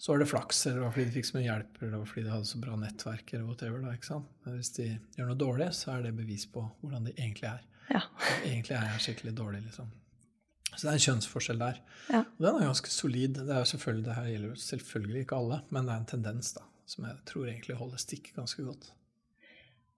så 0.00 0.14
er 0.14 0.22
det 0.22 0.30
flaks, 0.30 0.62
eller 0.66 0.78
det 0.78 0.84
var 0.86 0.92
fordi 0.94 1.08
de 1.08 1.14
fikk 1.18 1.26
så 1.28 1.36
mye 1.36 1.44
hjelp, 1.44 1.80
eller 1.80 1.90
det 1.92 1.98
var 2.00 2.08
fordi 2.08 2.22
de 2.24 2.32
hadde 2.32 2.48
så 2.48 2.60
bra 2.60 2.76
nettverk, 2.80 3.32
eller 3.34 3.48
whatever. 3.48 3.82
Da, 3.84 3.96
ikke 3.96 4.08
sant? 4.08 4.30
Men 4.44 4.54
hvis 4.56 4.72
de 4.78 4.86
gjør 5.16 5.28
noe 5.28 5.40
dårlig, 5.42 5.66
så 5.76 5.90
er 5.92 6.06
det 6.06 6.14
bevis 6.16 6.46
på 6.48 6.62
hvordan 6.80 7.08
de 7.08 7.16
egentlig 7.18 7.50
er. 7.50 7.66
Ja. 7.90 8.00
egentlig 8.46 8.76
er 8.78 8.86
jeg 8.94 9.04
skikkelig 9.04 9.34
dårlig, 9.36 9.60
liksom. 9.66 9.90
Så 10.74 10.86
det 10.86 10.90
er 10.90 10.96
en 10.96 11.04
kjønnsforskjell 11.06 11.60
der. 11.60 11.82
Ja. 12.10 12.22
Og 12.24 12.46
den 12.46 12.60
er 12.60 12.70
ganske 12.70 12.92
solid. 12.94 13.36
Det, 13.40 13.50
er 13.56 13.68
selvfølgelig, 13.68 14.06
det 14.06 14.16
her 14.16 14.30
gjelder 14.30 14.62
selvfølgelig 14.64 15.24
ikke 15.24 15.42
alle, 15.42 15.60
men 15.70 15.86
det 15.86 15.94
er 15.94 16.00
en 16.02 16.08
tendens 16.14 16.54
da, 16.56 16.64
som 16.88 17.06
jeg 17.08 17.20
tror 17.30 17.50
egentlig 17.50 17.78
holder 17.80 18.02
stikk 18.02 18.32
ganske 18.38 18.64
godt. 18.66 18.92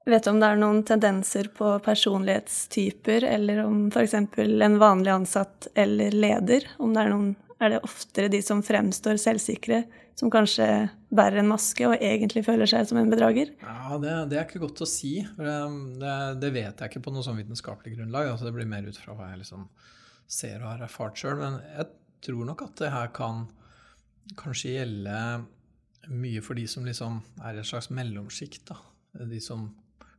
Vet 0.08 0.24
du 0.26 0.32
om 0.32 0.40
det 0.42 0.48
er 0.50 0.58
noen 0.58 0.80
tendenser 0.82 1.46
på 1.54 1.76
personlighetstyper, 1.84 3.22
eller 3.28 3.62
om 3.62 3.84
f.eks. 3.92 4.16
en 4.18 4.78
vanlig 4.82 5.12
ansatt 5.14 5.68
eller 5.78 6.14
leder? 6.16 6.66
Om 6.82 6.96
det 6.96 7.04
er 7.04 7.12
noen 7.12 7.30
er 7.62 7.76
det 7.76 7.84
oftere 7.86 8.30
de 8.32 8.40
som 8.42 8.58
fremstår 8.66 9.20
selvsikre, 9.22 9.84
som 10.18 10.30
kanskje 10.32 10.66
bærer 11.14 11.40
en 11.40 11.50
maske 11.52 11.86
og 11.86 11.94
egentlig 11.94 12.42
føler 12.46 12.66
seg 12.66 12.88
som 12.88 12.98
en 12.98 13.12
bedrager? 13.12 13.52
Ja, 13.62 13.98
Det, 14.02 14.14
det 14.32 14.38
er 14.40 14.48
ikke 14.48 14.64
godt 14.64 14.82
å 14.82 14.88
si. 14.88 15.20
Um, 15.38 15.94
det, 16.00 16.16
det, 16.42 16.50
vet 16.56 16.82
jeg 16.82 16.90
ikke 16.90 17.04
på 17.06 17.14
noe 17.14 17.22
sånn 17.22 17.38
vitenskapelig 17.38 17.94
grunnlag. 17.94 18.32
altså 18.32 18.48
Det 18.48 18.54
blir 18.56 18.70
mer 18.70 18.88
ut 18.88 18.98
fra 18.98 19.14
hva 19.14 19.30
jeg 19.30 19.44
liksom 19.44 19.68
ser 20.26 20.62
og 20.62 20.70
har 20.72 20.86
erfart 20.86 21.18
sjøl. 21.20 21.38
Men 21.40 21.58
jeg 21.72 21.88
tror 22.26 22.46
nok 22.48 22.64
at 22.66 22.78
det 22.80 22.92
her 22.94 23.10
kan 23.16 23.46
kanskje 24.38 24.76
gjelde 24.78 25.18
mye 26.12 26.42
for 26.42 26.58
de 26.58 26.66
som 26.70 26.86
liksom 26.86 27.20
er 27.42 27.56
i 27.56 27.62
et 27.62 27.68
slags 27.68 27.90
mellomsjikt. 27.94 28.72
De 29.30 29.40
som 29.42 29.68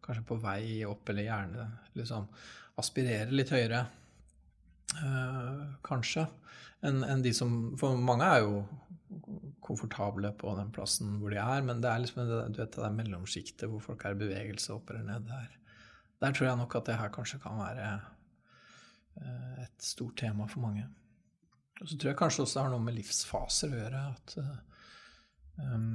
kanskje 0.04 0.22
er 0.22 0.30
på 0.30 0.40
vei 0.44 0.64
opp, 0.88 1.08
eller 1.10 1.28
gjerne 1.28 1.68
liksom 1.98 2.28
aspirerer 2.80 3.32
litt 3.32 3.54
høyere. 3.54 3.86
øh, 4.94 5.62
kanskje 5.84 6.28
enn 6.84 7.04
en 7.08 7.24
de 7.24 7.32
som 7.34 7.54
For 7.80 7.98
mange 7.98 8.28
er 8.28 8.44
jo 8.44 8.64
komfortable 9.64 10.34
på 10.40 10.54
den 10.58 10.72
plassen 10.76 11.18
hvor 11.22 11.32
de 11.32 11.40
er. 11.40 11.62
Men 11.66 11.82
det 11.84 11.90
er 11.90 12.04
liksom 12.04 12.28
det, 12.28 12.40
du 12.56 12.62
vet, 12.62 12.76
det 12.76 12.96
mellomsjiktet 12.98 13.70
hvor 13.72 13.84
folk 13.84 14.04
er 14.06 14.16
i 14.16 14.24
bevegelse 14.24 14.74
opp 14.76 14.92
eller 14.92 15.06
ned. 15.08 15.30
Der. 15.30 15.54
der 16.22 16.36
tror 16.36 16.50
jeg 16.50 16.60
nok 16.60 16.76
at 16.76 16.90
det 16.90 17.00
her 17.00 17.14
kanskje 17.16 17.40
kan 17.44 17.62
være 17.62 17.88
et 19.64 19.86
stort 19.86 20.18
tema 20.20 20.48
for 20.50 20.64
mange. 20.64 20.86
Og 21.82 21.90
så 21.90 21.98
tror 21.98 22.14
jeg 22.14 22.20
kanskje 22.20 22.44
også 22.46 22.60
det 22.60 22.66
har 22.66 22.74
noe 22.74 22.86
med 22.86 22.98
livsfaser 22.98 23.74
å 23.74 23.80
gjøre. 23.80 24.04
at 24.14 24.36
um, 25.60 25.88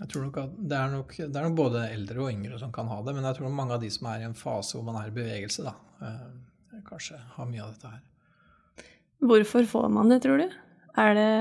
jeg 0.00 0.08
tror 0.12 0.26
nok 0.26 0.40
at 0.42 0.56
det 0.58 0.78
er 0.78 0.90
nok, 0.92 1.14
det 1.20 1.28
er 1.28 1.46
nok, 1.46 1.58
både 1.58 1.84
eldre 1.92 2.24
og 2.24 2.32
yngre 2.32 2.58
som 2.60 2.72
kan 2.74 2.90
ha 2.90 2.98
det, 3.06 3.14
men 3.16 3.28
jeg 3.28 3.38
tror 3.38 3.54
mange 3.54 3.76
av 3.76 3.84
de 3.84 3.90
som 3.92 4.08
er 4.10 4.24
i 4.24 4.26
en 4.28 4.36
fase 4.38 4.76
hvor 4.76 4.86
man 4.88 4.98
er 5.00 5.12
i 5.12 5.14
bevegelse, 5.14 5.64
da, 5.68 5.76
uh, 6.02 6.82
kanskje 6.88 7.20
har 7.36 7.48
mye 7.48 7.64
av 7.64 7.72
dette 7.76 7.94
her. 7.94 8.04
Hvorfor 9.22 9.66
får 9.70 9.88
man 9.94 10.10
det, 10.10 10.22
tror 10.24 10.42
du? 10.42 10.60
Er 10.98 11.14
det, 11.16 11.32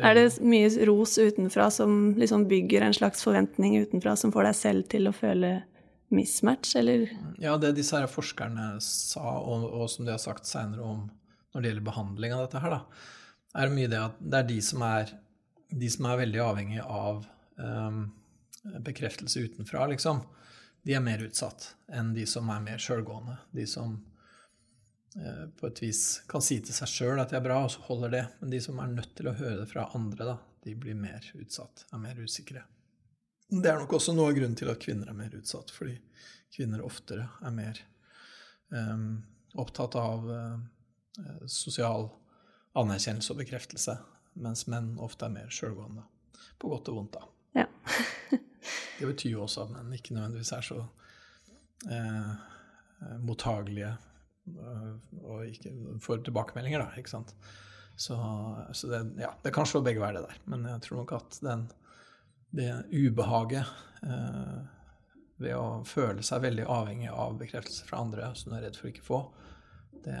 er 0.00 0.16
det 0.18 0.26
mye 0.54 0.70
ros 0.88 1.14
utenfra 1.18 1.68
som 1.70 2.14
liksom 2.18 2.48
bygger 2.50 2.86
en 2.86 2.96
slags 2.96 3.22
forventning 3.26 3.76
utenfra, 3.84 4.16
som 4.16 4.32
får 4.34 4.48
deg 4.48 4.58
selv 4.58 4.88
til 4.90 5.10
å 5.10 5.14
føle 5.14 5.58
mismatch, 6.14 6.76
eller? 6.78 7.08
Ja, 7.42 7.56
det 7.60 7.74
disse 7.76 7.98
her 7.98 8.10
forskerne 8.10 8.76
sa, 8.84 9.24
og, 9.38 9.66
og 9.70 9.90
som 9.92 10.06
de 10.06 10.14
har 10.14 10.22
sagt 10.22 10.48
seinere 10.48 10.84
om 10.86 11.06
når 11.54 11.62
det 11.62 11.70
gjelder 11.70 11.88
behandling 11.88 12.34
av 12.36 12.44
dette 12.44 12.62
her, 12.62 12.76
da, 12.76 13.04
er 13.56 13.72
mye 13.72 13.90
det 13.90 14.02
at 14.02 14.18
det 14.20 14.40
er 14.42 14.48
de 14.50 14.58
som 14.64 14.84
er, 14.84 15.12
de 15.72 15.90
som 15.92 16.08
er 16.10 16.20
veldig 16.20 16.42
avhengig 16.44 16.82
av 16.84 17.22
um, 17.56 18.02
bekreftelse 18.84 19.46
utenfra, 19.46 19.86
liksom. 19.94 20.20
De 20.86 20.94
er 20.94 21.02
mer 21.02 21.24
utsatt 21.24 21.72
enn 21.90 22.12
de 22.14 22.26
som 22.30 22.50
er 22.52 22.60
mer 22.62 22.82
sjølgående. 22.82 23.38
De 23.56 23.64
som 23.66 23.96
Eh, 25.16 25.48
på 25.60 25.66
et 25.66 25.82
vis 25.82 26.00
kan 26.28 26.44
si 26.44 26.58
til 26.60 26.76
seg 26.76 26.90
sjøl 26.92 27.20
at 27.22 27.32
de 27.32 27.38
er 27.38 27.44
bra, 27.44 27.62
og 27.64 27.72
så 27.72 27.84
holder 27.88 28.12
det. 28.12 28.24
Men 28.40 28.52
de 28.52 28.60
som 28.62 28.80
er 28.82 28.92
nødt 28.92 29.14
til 29.16 29.30
å 29.30 29.36
høre 29.38 29.62
det 29.62 29.68
fra 29.70 29.88
andre, 29.96 30.32
da, 30.32 30.36
de 30.66 30.74
blir 30.76 30.98
mer 30.98 31.24
utsatt, 31.38 31.86
er 31.92 32.02
mer 32.02 32.20
usikre. 32.20 32.66
Det 33.48 33.70
er 33.70 33.78
nok 33.78 33.92
også 33.98 34.14
noe 34.16 34.32
av 34.32 34.38
grunnen 34.38 34.56
til 34.58 34.70
at 34.72 34.82
kvinner 34.82 35.10
er 35.10 35.16
mer 35.18 35.34
utsatt, 35.38 35.70
fordi 35.70 35.94
kvinner 36.54 36.82
oftere 36.82 37.28
er 37.46 37.54
mer 37.54 37.78
um, 38.74 39.22
opptatt 39.62 39.94
av 40.00 40.26
uh, 40.26 40.56
sosial 41.50 42.08
anerkjennelse 42.76 43.32
og 43.32 43.40
bekreftelse, 43.44 43.96
mens 44.42 44.66
menn 44.70 44.96
ofte 45.02 45.28
er 45.28 45.36
mer 45.36 45.52
sjølgående. 45.54 46.02
På 46.58 46.72
godt 46.72 46.90
og 46.90 46.98
vondt, 46.98 47.20
da. 47.20 47.62
Ja. 47.62 47.68
det 48.98 49.12
betyr 49.12 49.36
jo 49.36 49.46
også 49.46 49.64
at 49.64 49.72
menn 49.76 49.94
ikke 49.94 50.16
nødvendigvis 50.16 50.52
er 50.56 50.66
så 50.66 50.82
uh, 51.86 52.34
mottagelige 53.22 53.94
uh, 54.58 55.46
ikke 55.46 55.72
får 56.02 56.26
tilbakemeldinger, 56.26 56.82
da. 56.82 56.90
ikke 56.98 57.14
sant? 57.14 57.34
Så, 57.96 58.18
så 58.76 58.90
det, 58.90 59.04
ja, 59.22 59.30
det 59.42 59.54
kan 59.56 59.68
slå 59.68 59.80
begge 59.86 60.02
veier, 60.02 60.18
det 60.18 60.26
der. 60.26 60.40
Men 60.50 60.66
jeg 60.68 60.82
tror 60.84 61.04
nok 61.04 61.14
at 61.16 61.38
den, 61.46 61.68
det 62.56 62.70
ubehaget 62.90 63.66
eh, 64.02 64.58
ved 65.36 65.56
å 65.56 65.82
føle 65.84 66.24
seg 66.24 66.44
veldig 66.46 66.64
avhengig 66.72 67.10
av 67.12 67.36
bekreftelse 67.40 67.88
fra 67.88 68.00
andre 68.04 68.32
som 68.38 68.52
du 68.52 68.58
er 68.58 68.66
redd 68.68 68.78
for 68.78 68.88
å 68.88 68.92
ikke 68.94 69.04
få, 69.04 69.22
det, 70.06 70.16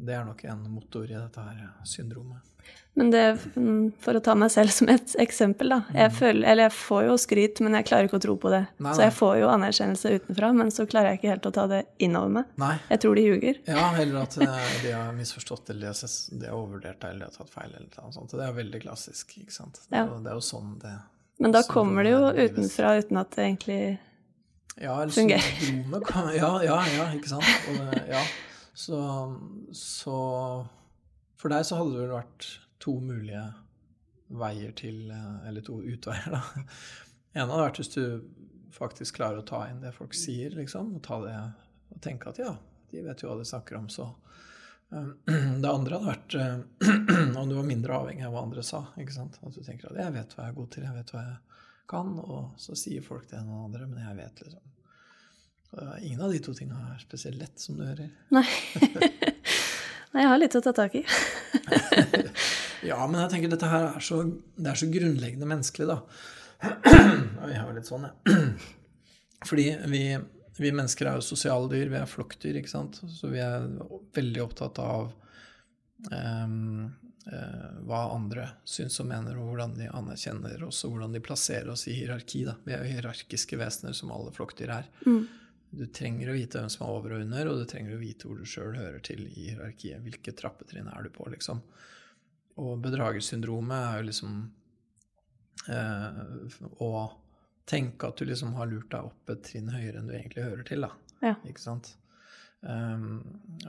det, 0.00 0.14
er 0.14 0.24
nok 0.24 0.44
en 0.48 0.62
motor 0.72 1.04
i 1.04 1.14
dette 1.14 1.42
her 1.44 1.66
syndromet. 1.86 2.44
Men 2.98 3.10
det, 3.12 3.22
mm, 3.54 3.92
for 4.02 4.18
å 4.18 4.20
ta 4.24 4.34
meg 4.36 4.50
selv 4.52 4.72
som 4.74 4.88
et 4.90 5.12
eksempel, 5.22 5.70
da. 5.72 5.78
Jeg, 5.94 6.10
mm. 6.10 6.16
føler, 6.18 6.46
eller 6.50 6.66
jeg 6.66 6.74
får 6.76 7.04
jo 7.06 7.18
skryt, 7.22 7.60
men 7.64 7.76
jeg 7.78 7.86
klarer 7.88 8.08
ikke 8.08 8.18
å 8.18 8.24
tro 8.24 8.34
på 8.40 8.50
det. 8.52 8.62
Nei, 8.66 8.88
nei. 8.88 8.94
Så 8.96 9.04
jeg 9.04 9.14
får 9.14 9.34
jo 9.38 9.50
anerkjennelse 9.52 10.12
utenfra, 10.16 10.50
men 10.58 10.72
så 10.74 10.88
klarer 10.90 11.12
jeg 11.12 11.20
ikke 11.20 11.30
helt 11.30 11.48
å 11.48 11.52
ta 11.54 11.66
det 11.70 11.82
innover 12.04 12.34
meg. 12.40 12.50
Nei. 12.60 12.72
Jeg 12.90 13.04
tror 13.04 13.20
de 13.20 13.24
ljuger. 13.28 13.60
Ja, 13.70 13.84
eller 14.02 14.24
at 14.24 14.36
eh, 14.42 14.72
de 14.84 14.96
har 14.96 15.12
misforstått, 15.16 15.70
eller 15.76 15.94
de 15.94 16.50
har 16.50 16.56
overvurdert 16.56 16.98
deg, 17.04 17.14
eller 17.14 17.22
de 17.22 17.30
har 17.30 17.36
tatt 17.38 17.54
feil, 17.54 17.70
eller 17.70 17.88
noe 18.00 18.16
sånt. 18.16 18.34
Det 18.34 18.48
er 18.48 18.58
veldig 18.58 18.82
klassisk, 18.88 19.38
ikke 19.44 19.54
sant. 19.54 19.80
Det, 19.86 20.02
ja. 20.02 20.08
det 20.08 20.34
er 20.34 20.40
jo 20.40 20.44
sånn 20.48 20.74
det 20.82 20.96
Men 21.38 21.54
da 21.54 21.62
kommer 21.66 22.06
det 22.06 22.12
jo 22.12 22.30
utenfra 22.34 22.96
uten 22.98 23.20
at 23.20 23.34
det 23.36 23.44
egentlig 23.44 23.82
ja, 24.78 24.94
eller 25.02 25.12
fungerer. 25.14 26.34
Ja, 26.38 26.50
ja, 26.62 26.78
ja, 26.94 27.06
ikke 27.14 27.30
sant. 27.30 27.46
Det, 27.66 28.02
ja. 28.10 28.22
Så, 28.78 28.98
så 29.74 30.18
for 31.38 31.54
deg 31.54 31.66
så 31.66 31.80
hadde 31.80 31.94
det 31.94 32.04
vel 32.04 32.14
vært 32.14 32.48
to 32.82 32.98
mulige 33.02 33.42
veier 34.38 34.74
til 34.76 35.08
Eller 35.10 35.64
to 35.66 35.80
utveier, 35.82 36.34
da. 36.34 36.42
En 37.34 37.48
hadde 37.48 37.64
vært 37.64 37.80
hvis 37.82 37.94
du 37.94 38.02
faktisk 38.74 39.18
klarer 39.18 39.40
å 39.40 39.46
ta 39.46 39.64
inn 39.70 39.80
det 39.82 39.94
folk 39.96 40.14
sier, 40.14 40.54
liksom, 40.54 40.94
og 40.98 41.02
ta 41.06 41.18
det 41.24 41.36
og 41.88 42.00
tenke 42.04 42.30
at 42.30 42.38
ja, 42.42 42.52
de 42.92 43.02
vet 43.02 43.22
jo 43.22 43.30
hva 43.30 43.38
de 43.40 43.46
snakker 43.48 43.78
om, 43.78 43.88
så 43.90 44.10
Det 45.62 45.68
andre 45.68 45.98
hadde 45.98 46.08
vært 46.08 46.34
uh, 46.38 47.38
om 47.40 47.50
du 47.50 47.56
var 47.58 47.66
mindre 47.68 47.98
avhengig 47.98 48.24
av 48.24 48.32
hva 48.32 48.46
andre 48.46 48.64
sa. 48.64 48.86
ikke 48.96 49.14
sant? 49.14 49.36
At 49.42 49.54
du 49.56 49.60
tenker 49.64 49.90
at 49.90 50.00
'jeg 50.00 50.14
vet 50.14 50.34
hva 50.34 50.46
jeg 50.46 50.54
er 50.54 50.58
god 50.58 50.70
til, 50.72 50.86
jeg 50.88 50.96
vet 50.96 51.12
hva 51.12 51.24
jeg 51.26 51.36
kan', 51.92 52.16
og 52.24 52.54
så 52.60 52.76
sier 52.76 53.04
folk 53.04 53.28
det 53.28 53.38
enn 53.40 53.52
andre, 53.52 53.86
men 53.86 54.04
jeg 54.06 54.16
vet 54.22 54.44
liksom 54.46 54.66
Ingen 56.00 56.22
av 56.24 56.32
de 56.32 56.38
to 56.40 56.54
tingene 56.56 56.94
er 56.94 57.00
spesielt 57.02 57.36
lett, 57.36 57.60
som 57.60 57.76
du 57.76 57.82
hører. 57.84 58.08
Nei. 58.32 58.46
Nei, 58.80 60.22
jeg 60.22 60.30
har 60.30 60.38
litt 60.40 60.56
å 60.56 60.62
ta 60.64 60.72
tak 60.72 60.94
i. 60.96 61.02
ja, 62.88 62.96
men 63.04 63.18
jeg 63.20 63.30
tenker 63.34 63.52
dette 63.52 63.68
her 63.68 63.90
er 63.90 64.00
så, 64.00 64.22
det 64.56 64.70
er 64.72 64.80
så 64.80 64.88
grunnleggende 64.88 65.48
menneskelig, 65.50 65.90
da. 65.90 65.98
Jeg 67.52 67.60
har 67.60 67.76
litt 67.76 67.86
sånn, 67.86 68.08
jeg. 68.08 68.38
Fordi 69.46 69.66
vi, 69.92 70.00
vi, 70.58 70.72
mennesker 70.72 71.08
er 71.08 71.18
jo 71.18 71.26
sosiale 71.26 71.68
dyr, 71.70 71.90
vi 71.92 71.98
er 72.00 72.10
flokkdyr, 72.10 72.60
ikke 72.60 72.72
sant. 72.72 73.00
Så 73.12 73.30
vi 73.32 73.40
er 73.42 73.66
veldig 74.16 74.42
opptatt 74.44 74.80
av 74.82 75.10
um, 76.10 76.86
uh, 77.30 77.68
hva 77.88 78.04
andre 78.14 78.48
syns 78.68 78.98
og 79.02 79.10
mener, 79.10 79.38
og 79.38 79.50
hvordan 79.50 79.76
de 79.78 79.90
anerkjenner 79.90 80.64
oss, 80.66 80.84
og 80.86 80.94
hvordan 80.94 81.16
de 81.16 81.24
plasserer 81.24 81.70
oss 81.74 81.86
i 81.90 81.96
hierarki. 82.00 82.44
Da. 82.48 82.56
Vi 82.64 82.76
er 82.76 82.84
jo 82.84 82.94
hierarkiske 82.96 83.60
vesener, 83.60 83.96
som 83.96 84.14
alle 84.14 84.34
flokkdyr 84.36 84.74
er. 84.80 84.90
Mm. 85.06 85.22
Du 85.78 85.84
trenger 85.92 86.30
å 86.30 86.36
vite 86.36 86.60
hvem 86.60 86.70
som 86.72 86.86
er 86.86 86.94
over 86.96 87.14
og 87.14 87.22
under, 87.26 87.50
og 87.50 87.60
du 87.60 87.68
trenger 87.68 87.96
å 87.96 88.00
vite 88.00 88.28
hvor 88.28 88.38
du 88.40 88.48
sjøl 88.48 88.78
hører 88.78 89.02
til 89.04 89.26
i 89.28 89.50
hierarkiet. 89.50 90.00
Hvilke 90.04 90.32
trappetrinn 90.36 90.88
er 90.88 91.04
du 91.04 91.12
på, 91.12 91.28
liksom. 91.32 91.60
Og 92.58 92.78
bedragersyndromet 92.82 93.76
er 93.78 93.98
jo 94.00 94.06
liksom 94.08 94.38
eh, 95.70 96.22
å 96.82 96.90
tenke 97.68 98.08
at 98.08 98.18
du 98.18 98.28
liksom 98.28 98.54
har 98.58 98.68
lurt 98.70 98.90
deg 98.92 99.08
opp 99.10 99.32
et 99.32 99.42
trinn 99.46 99.72
høyere 99.72 100.00
enn 100.00 100.10
du 100.10 100.14
egentlig 100.16 100.46
hører 100.46 100.68
til, 100.68 100.86
da. 100.86 100.92
Ja. 101.24 101.34
Ikke 101.48 101.62
sant? 101.62 101.92
Um, 102.60 103.20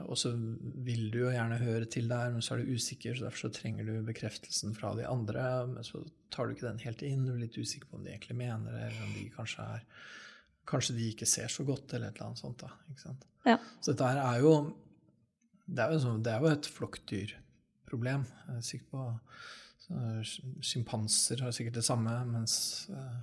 og 0.02 0.16
så 0.18 0.32
vil 0.34 1.10
du 1.14 1.20
jo 1.20 1.32
gjerne 1.34 1.60
høre 1.60 1.86
til 1.86 2.08
der, 2.10 2.32
men 2.34 2.42
så 2.42 2.56
er 2.56 2.62
du 2.62 2.72
usikker, 2.74 3.14
så 3.14 3.28
derfor 3.28 3.46
så 3.46 3.52
trenger 3.54 3.86
du 3.86 4.06
bekreftelsen 4.06 4.74
fra 4.74 4.94
de 4.98 5.06
andre. 5.06 5.44
Men 5.70 5.86
så 5.86 6.02
tar 6.34 6.48
du 6.48 6.56
ikke 6.56 6.68
den 6.68 6.82
helt 6.82 7.04
inn, 7.06 7.26
du 7.28 7.34
er 7.34 7.44
litt 7.44 7.58
usikker 7.58 7.90
på 7.90 8.00
om 8.00 8.06
de 8.06 8.14
egentlig 8.14 8.38
mener 8.40 8.74
det, 8.74 8.88
eller 8.88 9.06
om 9.06 9.14
de 9.18 9.28
kanskje 9.36 9.68
er 9.76 9.86
kanskje 10.70 10.94
de 10.98 11.08
ikke 11.10 11.26
ser 11.26 11.50
så 11.50 11.64
godt, 11.66 11.94
eller 11.94 12.10
et 12.10 12.18
eller 12.18 12.30
annet 12.30 12.42
sånt. 12.42 12.62
da, 12.62 12.70
ikke 12.90 13.02
sant? 13.02 13.26
Ja. 13.46 13.56
Så 13.80 13.92
dette 13.92 14.10
her 14.10 14.20
er 14.22 14.42
jo 14.44 14.54
det 15.70 15.84
er 15.84 15.94
jo, 15.94 16.02
sånn, 16.02 16.22
det 16.26 16.32
er 16.34 16.42
jo 16.42 16.50
et 16.50 16.68
flokkdyrproblem. 16.74 18.24
Jeg 18.26 18.56
er 18.56 18.66
sikker 18.66 18.90
på 18.90 19.08
Sjimpanser 20.62 21.40
har 21.42 21.54
sikkert 21.54 21.80
det 21.80 21.86
samme, 21.86 22.12
mens 22.30 22.54
uh, 22.94 23.18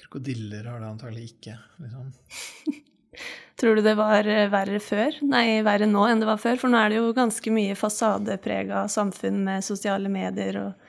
krokodiller 0.00 0.66
har 0.70 0.80
det 0.82 0.88
antagelig 0.90 1.26
ikke. 1.34 1.56
liksom. 1.82 2.12
Tror 3.60 3.76
du 3.76 3.82
det 3.84 3.96
var 3.98 4.24
eh, 4.24 4.46
verre 4.52 4.80
før? 4.80 5.18
Nei, 5.26 5.60
verre 5.66 5.88
nå 5.88 6.06
enn 6.08 6.22
det 6.22 6.28
var 6.30 6.40
før? 6.40 6.56
For 6.62 6.72
nå 6.72 6.80
er 6.80 6.92
det 6.92 7.00
jo 7.00 7.10
ganske 7.16 7.52
mye 7.52 7.76
fasadeprega 7.76 8.86
samfunn 8.88 9.42
med 9.44 9.66
sosiale 9.66 10.12
medier 10.12 10.62
og 10.62 10.88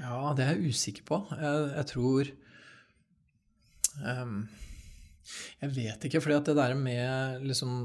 Ja, 0.00 0.32
det 0.36 0.44
er 0.44 0.56
jeg 0.56 0.72
usikker 0.72 1.04
på. 1.08 1.18
Jeg, 1.36 1.68
jeg 1.74 1.88
tror 1.92 2.30
um, 4.04 4.40
jeg 5.60 5.72
vet 5.76 6.08
ikke, 6.08 6.20
fordi 6.24 6.36
at 6.38 6.48
det 6.48 6.56
der 6.58 6.74
med 6.78 7.46
liksom 7.46 7.78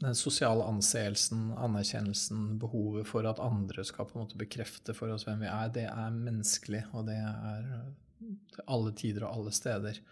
den 0.00 0.16
sosiale 0.16 0.64
anseelsen, 0.64 1.50
anerkjennelsen, 1.60 2.54
behovet 2.60 3.08
for 3.08 3.26
at 3.28 3.42
andre 3.44 3.84
skal 3.84 4.06
på 4.08 4.16
en 4.16 4.24
måte 4.24 4.38
bekrefte 4.40 4.94
for 4.96 5.12
oss 5.12 5.26
hvem 5.28 5.42
vi 5.44 5.50
er, 5.50 5.72
det 5.74 5.84
er 5.90 6.14
menneskelig, 6.14 6.86
og 6.96 7.10
det 7.10 7.18
er 7.20 7.66
til 8.20 8.66
alle 8.66 8.92
tider 8.96 9.26
og 9.26 9.38
alle 9.38 9.54
steder. 9.54 10.02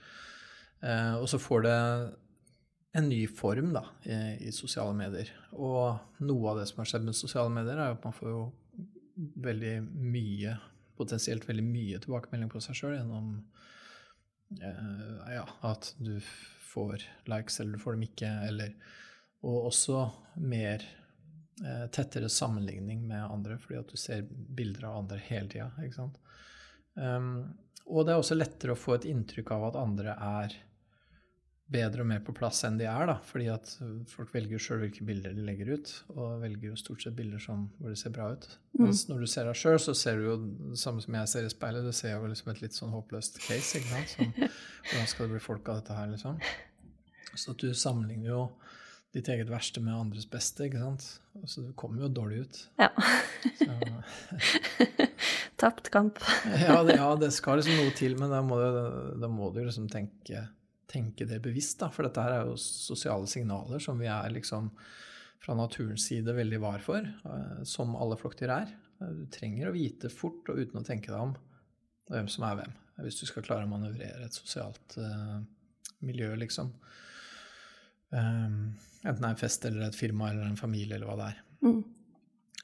Eh, 0.81 1.15
og 1.19 1.29
så 1.31 1.41
får 1.43 1.67
det 1.67 1.77
en 2.99 3.09
ny 3.09 3.27
form 3.31 3.73
da, 3.75 3.85
i, 4.05 4.19
i, 4.49 4.53
sosiale 4.55 4.95
medier. 4.97 5.31
Og 5.53 6.23
noe 6.25 6.53
av 6.53 6.61
det 6.61 6.69
som 6.71 6.83
har 6.83 6.91
skjedd 6.91 7.07
med 7.07 7.19
sosiale 7.19 7.53
medier, 7.53 7.79
er 7.79 7.95
at 7.95 8.05
man 8.07 8.17
får 8.17 8.33
jo 8.33 8.43
veldig 9.45 9.75
mye, 9.85 10.57
potensielt 10.99 11.47
veldig 11.49 11.67
mye 11.67 11.99
tilbakemelding 12.03 12.50
på 12.53 12.62
seg 12.62 12.79
sjøl 12.79 12.97
gjennom 12.97 13.33
eh, 14.62 15.35
ja, 15.35 15.45
at 15.67 15.93
du 15.99 16.17
får 16.69 17.05
likes, 17.31 17.61
eller 17.61 17.77
du 17.77 17.83
får 17.83 17.99
dem 17.99 18.09
ikke, 18.09 18.33
eller 18.49 18.75
Og 19.47 19.69
også 19.69 20.00
mer 20.43 20.83
eh, 21.62 21.85
tettere 21.95 22.29
sammenligning 22.29 23.05
med 23.07 23.23
andre, 23.23 23.59
fordi 23.62 23.79
at 23.79 23.93
du 23.93 23.97
ser 23.97 24.25
bilder 24.29 24.88
av 24.88 25.05
andre 25.05 25.21
hele 25.29 25.49
tida. 25.53 25.69
Um, 26.99 27.55
og 27.88 28.07
det 28.07 28.14
er 28.14 28.21
også 28.21 28.37
lettere 28.37 28.75
å 28.75 28.78
få 28.78 28.99
et 28.99 29.07
inntrykk 29.09 29.54
av 29.57 29.71
at 29.71 29.78
andre 29.80 30.14
er 30.14 30.57
bedre 31.68 32.00
og 32.00 32.09
mer 32.09 32.23
på 32.25 32.33
plass 32.37 32.62
enn 32.64 32.78
de 32.80 32.87
er. 32.88 33.04
da, 33.11 33.18
Fordi 33.28 33.49
at 33.52 33.71
folk 34.09 34.30
velger 34.33 34.62
sjøl 34.62 34.80
hvilke 34.85 35.04
bilder 35.09 35.35
de 35.37 35.45
legger 35.45 35.75
ut, 35.76 35.90
og 36.14 36.40
velger 36.42 36.71
jo 36.71 36.78
stort 36.80 37.04
sett 37.04 37.16
bilder 37.18 37.42
som, 37.42 37.66
hvor 37.78 37.92
det 37.92 38.00
ser 38.00 38.14
bra 38.14 38.30
ut. 38.33 38.49
Mm. 38.78 38.87
Mens 38.87 39.04
når 39.11 39.25
du 39.25 39.28
ser 39.28 39.49
deg 39.49 39.61
sjøl, 39.61 39.76
så 39.83 39.95
ser 39.97 40.18
du 40.18 40.30
jo 40.30 40.38
det 40.73 40.80
samme 40.80 41.04
som 41.04 41.18
jeg 41.21 41.33
ser 41.35 41.49
i 41.49 41.52
speilet. 41.52 41.85
Du 41.85 41.97
ser 41.97 42.16
jo 42.16 42.30
liksom 42.30 42.52
et 42.54 42.62
litt 42.64 42.78
sånn 42.78 42.95
håpløst 42.95 43.40
case. 43.45 43.80
ikke 43.80 43.92
sant? 43.92 44.16
Som, 44.16 44.33
hvordan 44.88 45.12
skal 45.12 45.26
det 45.26 45.37
bli 45.37 45.45
folk 45.45 45.68
av 45.68 45.83
dette 45.83 45.99
her, 45.99 46.11
liksom? 46.14 46.40
Så 47.35 47.52
at 47.52 47.61
du 47.61 47.76
sammenligner 47.76 48.33
jo 48.33 48.42
ditt 49.12 49.28
eget 49.33 49.50
verste 49.52 49.83
med 49.85 49.97
andres 49.97 50.28
beste, 50.28 50.68
ikke 50.68 50.80
sant. 50.80 51.04
Så 51.45 51.68
du 51.68 51.73
kommer 51.78 52.07
jo 52.07 52.12
dårlig 52.12 52.47
ut. 52.47 52.64
Ja. 52.80 52.90
Tapt 55.59 55.91
kamp. 55.95 56.21
ja, 56.67 56.79
det, 56.87 56.99
ja, 57.00 57.09
det, 57.19 57.33
skal 57.35 57.59
liksom 57.59 57.81
noe 57.81 57.95
til, 57.99 58.15
men 58.21 58.31
da 58.31 58.41
må 58.47 58.61
du, 58.61 58.79
da 59.19 59.31
må 59.31 59.50
du 59.55 59.65
liksom 59.65 59.88
tenke 59.91 60.47
tenke 60.88 61.27
det 61.29 61.43
bevisst, 61.45 61.79
da. 61.83 61.91
For 61.93 62.07
dette 62.07 62.23
her 62.25 62.35
er 62.35 62.49
jo 62.49 62.57
sosiale 62.61 63.29
signaler 63.31 63.83
som 63.83 64.00
vi 64.00 64.09
er 64.11 64.33
liksom 64.33 64.71
fra 65.45 65.55
naturens 65.55 66.09
side 66.09 66.33
veldig 66.35 66.61
var 66.62 66.83
for, 66.85 67.05
uh, 67.29 67.61
som 67.69 67.97
alle 67.97 68.19
flokkdyr 68.19 68.55
er. 68.55 68.73
Uh, 69.03 69.12
du 69.21 69.27
trenger 69.33 69.69
å 69.69 69.77
vite 69.77 70.11
fort 70.12 70.49
og 70.50 70.62
uten 70.62 70.81
å 70.81 70.87
tenke 70.87 71.12
deg 71.12 71.21
om 71.21 71.37
hvem 72.09 72.31
som 72.33 72.47
er 72.49 72.62
hvem, 72.62 72.73
hvis 73.05 73.21
du 73.21 73.27
skal 73.29 73.45
klare 73.45 73.69
å 73.69 73.71
manøvrere 73.71 74.25
et 74.25 74.37
sosialt 74.37 74.97
uh, 74.97 75.38
miljø, 76.05 76.33
liksom. 76.41 76.73
Um, 78.09 78.73
enten 79.05 79.21
det 79.21 79.29
er 79.29 79.35
en 79.35 79.43
fest 79.43 79.67
eller 79.69 79.91
et 79.91 79.99
firma 79.99 80.31
eller 80.33 80.49
en 80.49 80.57
familie 80.57 80.97
eller 80.97 81.11
hva 81.11 81.19
det 81.21 81.31
er. 81.35 81.43
Mm. 81.67 81.83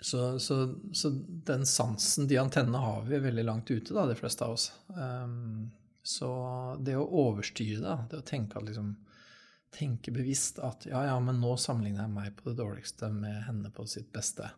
Så, 0.00 0.38
så, 0.42 0.74
så, 0.92 1.10
den 1.46 1.66
sansen, 1.66 2.26
de 2.28 2.38
antennene, 2.38 2.78
har 2.78 3.04
vi 3.06 3.20
veldig 3.22 3.44
langt 3.44 3.70
ute, 3.70 3.94
da, 3.94 4.06
de 4.06 4.16
fleste 4.18 4.44
av 4.44 4.56
oss. 4.56 4.72
Um, 4.88 5.70
så 6.04 6.28
det 6.84 6.96
å 6.98 7.06
overstyre 7.06 7.80
det, 7.80 7.94
det 8.10 8.20
å 8.20 8.26
tenke, 8.26 8.60
liksom, 8.60 8.90
tenke 9.74 10.12
bevisst 10.14 10.60
at 10.62 10.84
ja, 10.90 11.06
ja, 11.08 11.14
men 11.22 11.40
nå 11.40 11.54
sammenligner 11.56 12.04
jeg 12.04 12.14
meg 12.14 12.34
på 12.36 12.50
det 12.50 12.58
dårligste 12.60 13.08
med 13.14 13.40
henne 13.46 13.72
på 13.74 13.86
sitt 13.90 14.10
beste. 14.12 14.50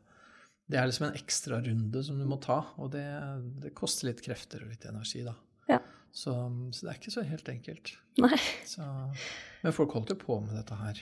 Det 0.66 0.81
er 0.81 0.88
liksom 0.88 1.07
en 1.09 1.19
ekstra 1.19 1.61
runde 1.62 2.02
som 2.02 2.19
du 2.19 2.26
må 2.26 2.40
ta, 2.43 2.59
og 2.83 2.90
det, 2.97 3.07
det 3.62 3.76
koster 3.78 4.11
litt 4.11 4.25
krefter 4.25 4.64
og 4.64 4.73
litt 4.73 4.88
energi, 4.88 5.23
da. 5.26 5.37
Ja. 5.71 5.78
Så, 6.11 6.33
så, 6.73 6.81
det 6.81 6.90
er 6.90 6.99
ikke 6.99 7.14
så 7.14 7.23
helt 7.28 7.49
enkelt. 7.52 7.93
Nei. 8.25 8.40
Så, 8.66 8.83
men 9.66 9.75
folk 9.75 9.96
holdt 9.96 10.12
jo 10.12 10.14
på 10.20 10.35
med 10.44 10.52
dette 10.54 10.76
her. 10.78 10.99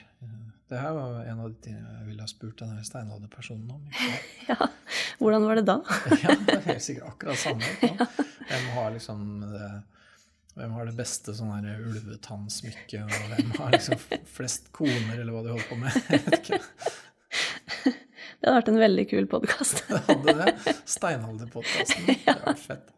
Det 0.65 0.79
her 0.81 0.95
var 0.95 1.19
en 1.21 1.41
av 1.43 1.51
de 1.51 1.59
tingene 1.61 1.91
jeg 1.99 2.05
ville 2.07 2.23
ha 2.25 2.29
spurt 2.31 2.57
denne 2.63 2.81
steinalderpersonen 2.81 3.67
om. 3.75 3.83
ja, 4.49 4.55
Hvordan 5.19 5.43
var 5.45 5.59
det 5.59 5.63
da? 5.67 5.75
ja, 6.23 6.33
det 6.47 6.55
er 6.55 6.63
helt 6.71 6.85
sikkert 6.85 7.11
akkurat 7.11 7.37
samme. 7.43 7.69
Ja. 7.85 8.07
Hvem 8.49 8.65
har 8.73 8.89
liksom 8.95 9.21
det 9.51 9.67
hvem 10.55 10.73
har 10.77 10.87
det 10.87 10.95
beste 10.97 11.33
sånn 11.35 11.65
ulvetannsmykket, 11.67 13.03
og 13.03 13.31
hvem 13.35 13.49
har 13.57 13.73
liksom 13.75 13.99
flest 14.37 14.69
koner, 14.73 15.17
eller 15.17 15.33
hva 15.35 15.41
de 15.43 15.51
holder 15.51 15.67
på 15.67 15.77
med? 15.81 15.97
Jeg 16.09 16.23
vet 16.23 16.37
ikke. 16.39 16.59
Det 17.83 18.47
hadde 18.47 18.55
vært 18.55 18.71
en 18.71 18.79
veldig 18.79 19.05
kul 19.11 19.29
podkast. 19.29 19.83
det 19.89 20.01
hadde 20.07 20.37
det. 20.39 20.75
Steinalderpodkasten. 20.95 22.07
Det 22.07 22.17
hadde 22.23 22.53
vært 22.53 22.65
fett. 22.65 22.95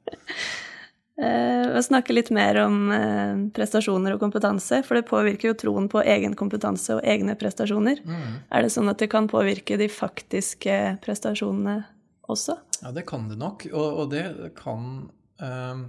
Eh, 1.17 1.67
å 1.73 1.81
snakke 1.81 2.13
litt 2.13 2.29
mer 2.35 2.59
om 2.61 2.91
eh, 2.93 3.43
prestasjoner 3.55 4.15
og 4.15 4.21
kompetanse, 4.21 4.83
for 4.85 4.99
det 4.99 5.07
påvirker 5.09 5.51
jo 5.51 5.57
troen 5.57 5.89
på 5.89 6.03
egen 6.05 6.37
kompetanse 6.37 6.99
og 6.99 7.05
egne 7.05 7.37
prestasjoner. 7.39 8.03
Mm. 8.05 8.39
Er 8.53 8.65
det 8.65 8.73
sånn 8.75 8.91
at 8.91 9.01
det 9.01 9.09
kan 9.13 9.29
påvirke 9.31 9.79
de 9.81 9.89
faktiske 9.89 10.97
prestasjonene 11.05 11.79
også? 12.29 12.59
Ja, 12.83 12.93
det 12.93 13.07
kan 13.09 13.29
det 13.31 13.39
nok, 13.41 13.65
og, 13.73 14.03
og 14.03 14.11
det 14.13 14.27
kan 14.59 15.07
um 15.37 15.87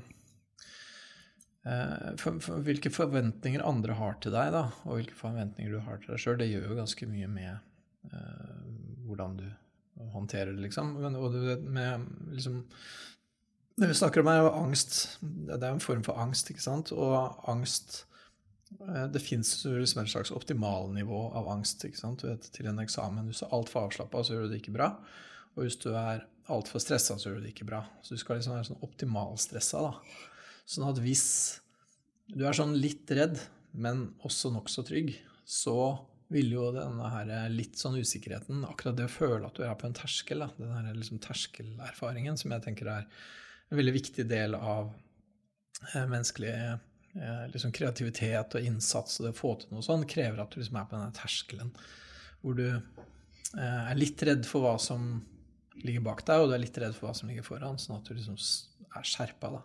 Eh, 1.68 2.16
for, 2.16 2.38
for, 2.40 2.62
hvilke 2.64 2.90
forventninger 2.92 3.64
andre 3.66 3.97
har 3.99 4.16
til 4.23 4.32
deg, 4.32 4.52
da, 4.54 4.68
og 4.87 5.00
hvilke 5.00 5.16
forventninger 5.18 5.75
du 5.75 5.82
har 5.85 6.00
til 6.00 6.14
deg 6.14 6.23
sjøl, 6.23 6.38
det 6.40 6.49
gjør 6.49 6.70
jo 6.70 6.78
ganske 6.78 7.08
mye 7.11 7.28
med 7.28 8.14
uh, 8.14 8.61
hvordan 9.08 9.37
du 9.40 9.49
håndterer 10.14 10.54
det, 10.54 10.68
liksom. 10.68 10.94
Men, 11.02 11.18
og 11.18 11.35
det, 11.35 11.58
med, 11.66 12.06
liksom, 12.37 12.62
det 13.78 13.88
vi 13.90 13.97
snakker 13.97 14.25
om, 14.25 14.30
er 14.32 14.42
jo 14.42 14.52
angst. 14.58 14.99
Det 15.20 15.58
er 15.58 15.70
en 15.70 15.82
form 15.82 16.04
for 16.06 16.20
angst, 16.20 16.50
ikke 16.52 16.64
sant? 16.64 16.92
Og 16.94 17.44
angst 17.50 18.02
uh, 18.82 19.06
Det 19.12 19.23
fins 19.23 19.52
liksom 19.64 20.02
et 20.02 20.12
slags 20.12 20.34
optimalnivå 20.34 21.28
av 21.38 21.50
angst 21.54 21.86
ikke 21.86 22.00
sant? 22.00 22.25
Du 22.25 22.30
vet, 22.30 22.50
til 22.54 22.71
en 22.71 22.82
eksamen. 22.82 23.28
Hvis 23.30 23.45
du 23.45 23.49
er 23.49 23.54
altfor 23.58 23.86
avslappa, 23.86 24.25
så 24.25 24.34
gjør 24.34 24.49
du 24.49 24.54
det 24.54 24.62
ikke 24.62 24.76
bra. 24.76 24.91
Og 25.56 25.64
hvis 25.64 25.78
du 25.82 25.93
er 25.93 26.26
altfor 26.52 26.82
stressa, 26.82 27.19
så 27.19 27.30
gjør 27.30 27.41
du 27.41 27.47
det 27.47 27.54
ikke 27.54 27.69
bra. 27.69 27.84
Så 28.02 28.17
du 28.17 28.23
skal 28.23 28.38
liksom 28.38 28.56
være 28.56 28.69
sånn 28.71 28.84
optimalstressa, 28.86 29.84
da. 29.88 30.26
Sånn 30.69 30.88
at 30.91 31.00
hvis 31.00 31.26
du 32.28 32.45
er 32.45 32.56
sånn 32.56 32.76
litt 32.76 33.08
redd, 33.17 33.41
men 33.78 34.08
også 34.26 34.50
nokså 34.52 34.84
trygg, 34.88 35.14
så 35.49 35.97
vil 36.32 36.52
jo 36.52 36.69
denne 36.75 37.08
her 37.08 37.30
litt 37.52 37.78
sånn 37.80 37.97
usikkerheten, 37.97 38.64
akkurat 38.69 38.99
det 38.99 39.06
å 39.08 39.12
føle 39.12 39.49
at 39.49 39.56
du 39.56 39.64
er 39.64 39.76
på 39.80 39.88
en 39.88 39.97
terskel, 39.97 40.45
da, 40.45 40.50
den 40.58 40.75
her 40.75 40.97
liksom 40.97 41.21
terskelerfaringen, 41.25 42.36
som 42.36 42.52
jeg 42.52 42.64
tenker 42.67 42.91
er 42.93 43.06
en 43.69 43.81
veldig 43.81 43.95
viktig 43.95 44.26
del 44.28 44.57
av 44.57 44.93
eh, 45.95 46.07
menneskelig 46.09 46.52
eh, 46.52 47.45
liksom 47.52 47.73
kreativitet 47.75 48.57
og 48.57 48.69
innsats 48.69 49.21
og 49.21 49.26
det 49.26 49.35
å 49.35 49.39
få 49.39 49.54
til 49.61 49.75
noe 49.75 49.85
sånt, 49.85 50.09
krever 50.11 50.41
at 50.43 50.52
du 50.52 50.61
liksom 50.61 50.78
er 50.81 50.89
på 50.89 50.97
denne 50.97 51.17
terskelen 51.17 51.73
hvor 52.41 52.57
du 52.59 52.67
eh, 52.69 53.83
er 53.83 53.99
litt 53.99 54.23
redd 54.25 54.47
for 54.49 54.65
hva 54.65 54.76
som 54.83 55.11
ligger 55.78 56.02
bak 56.07 56.25
deg, 56.26 56.41
og 56.41 56.50
du 56.50 56.57
er 56.57 56.63
litt 56.65 56.78
redd 56.81 56.97
for 56.97 57.09
hva 57.09 57.15
som 57.15 57.31
ligger 57.31 57.47
foran, 57.47 57.78
sånn 57.78 58.00
at 58.00 58.09
du 58.09 58.17
liksom 58.17 58.39
er 58.99 59.04
skjerpa, 59.07 59.50
da. 59.52 59.61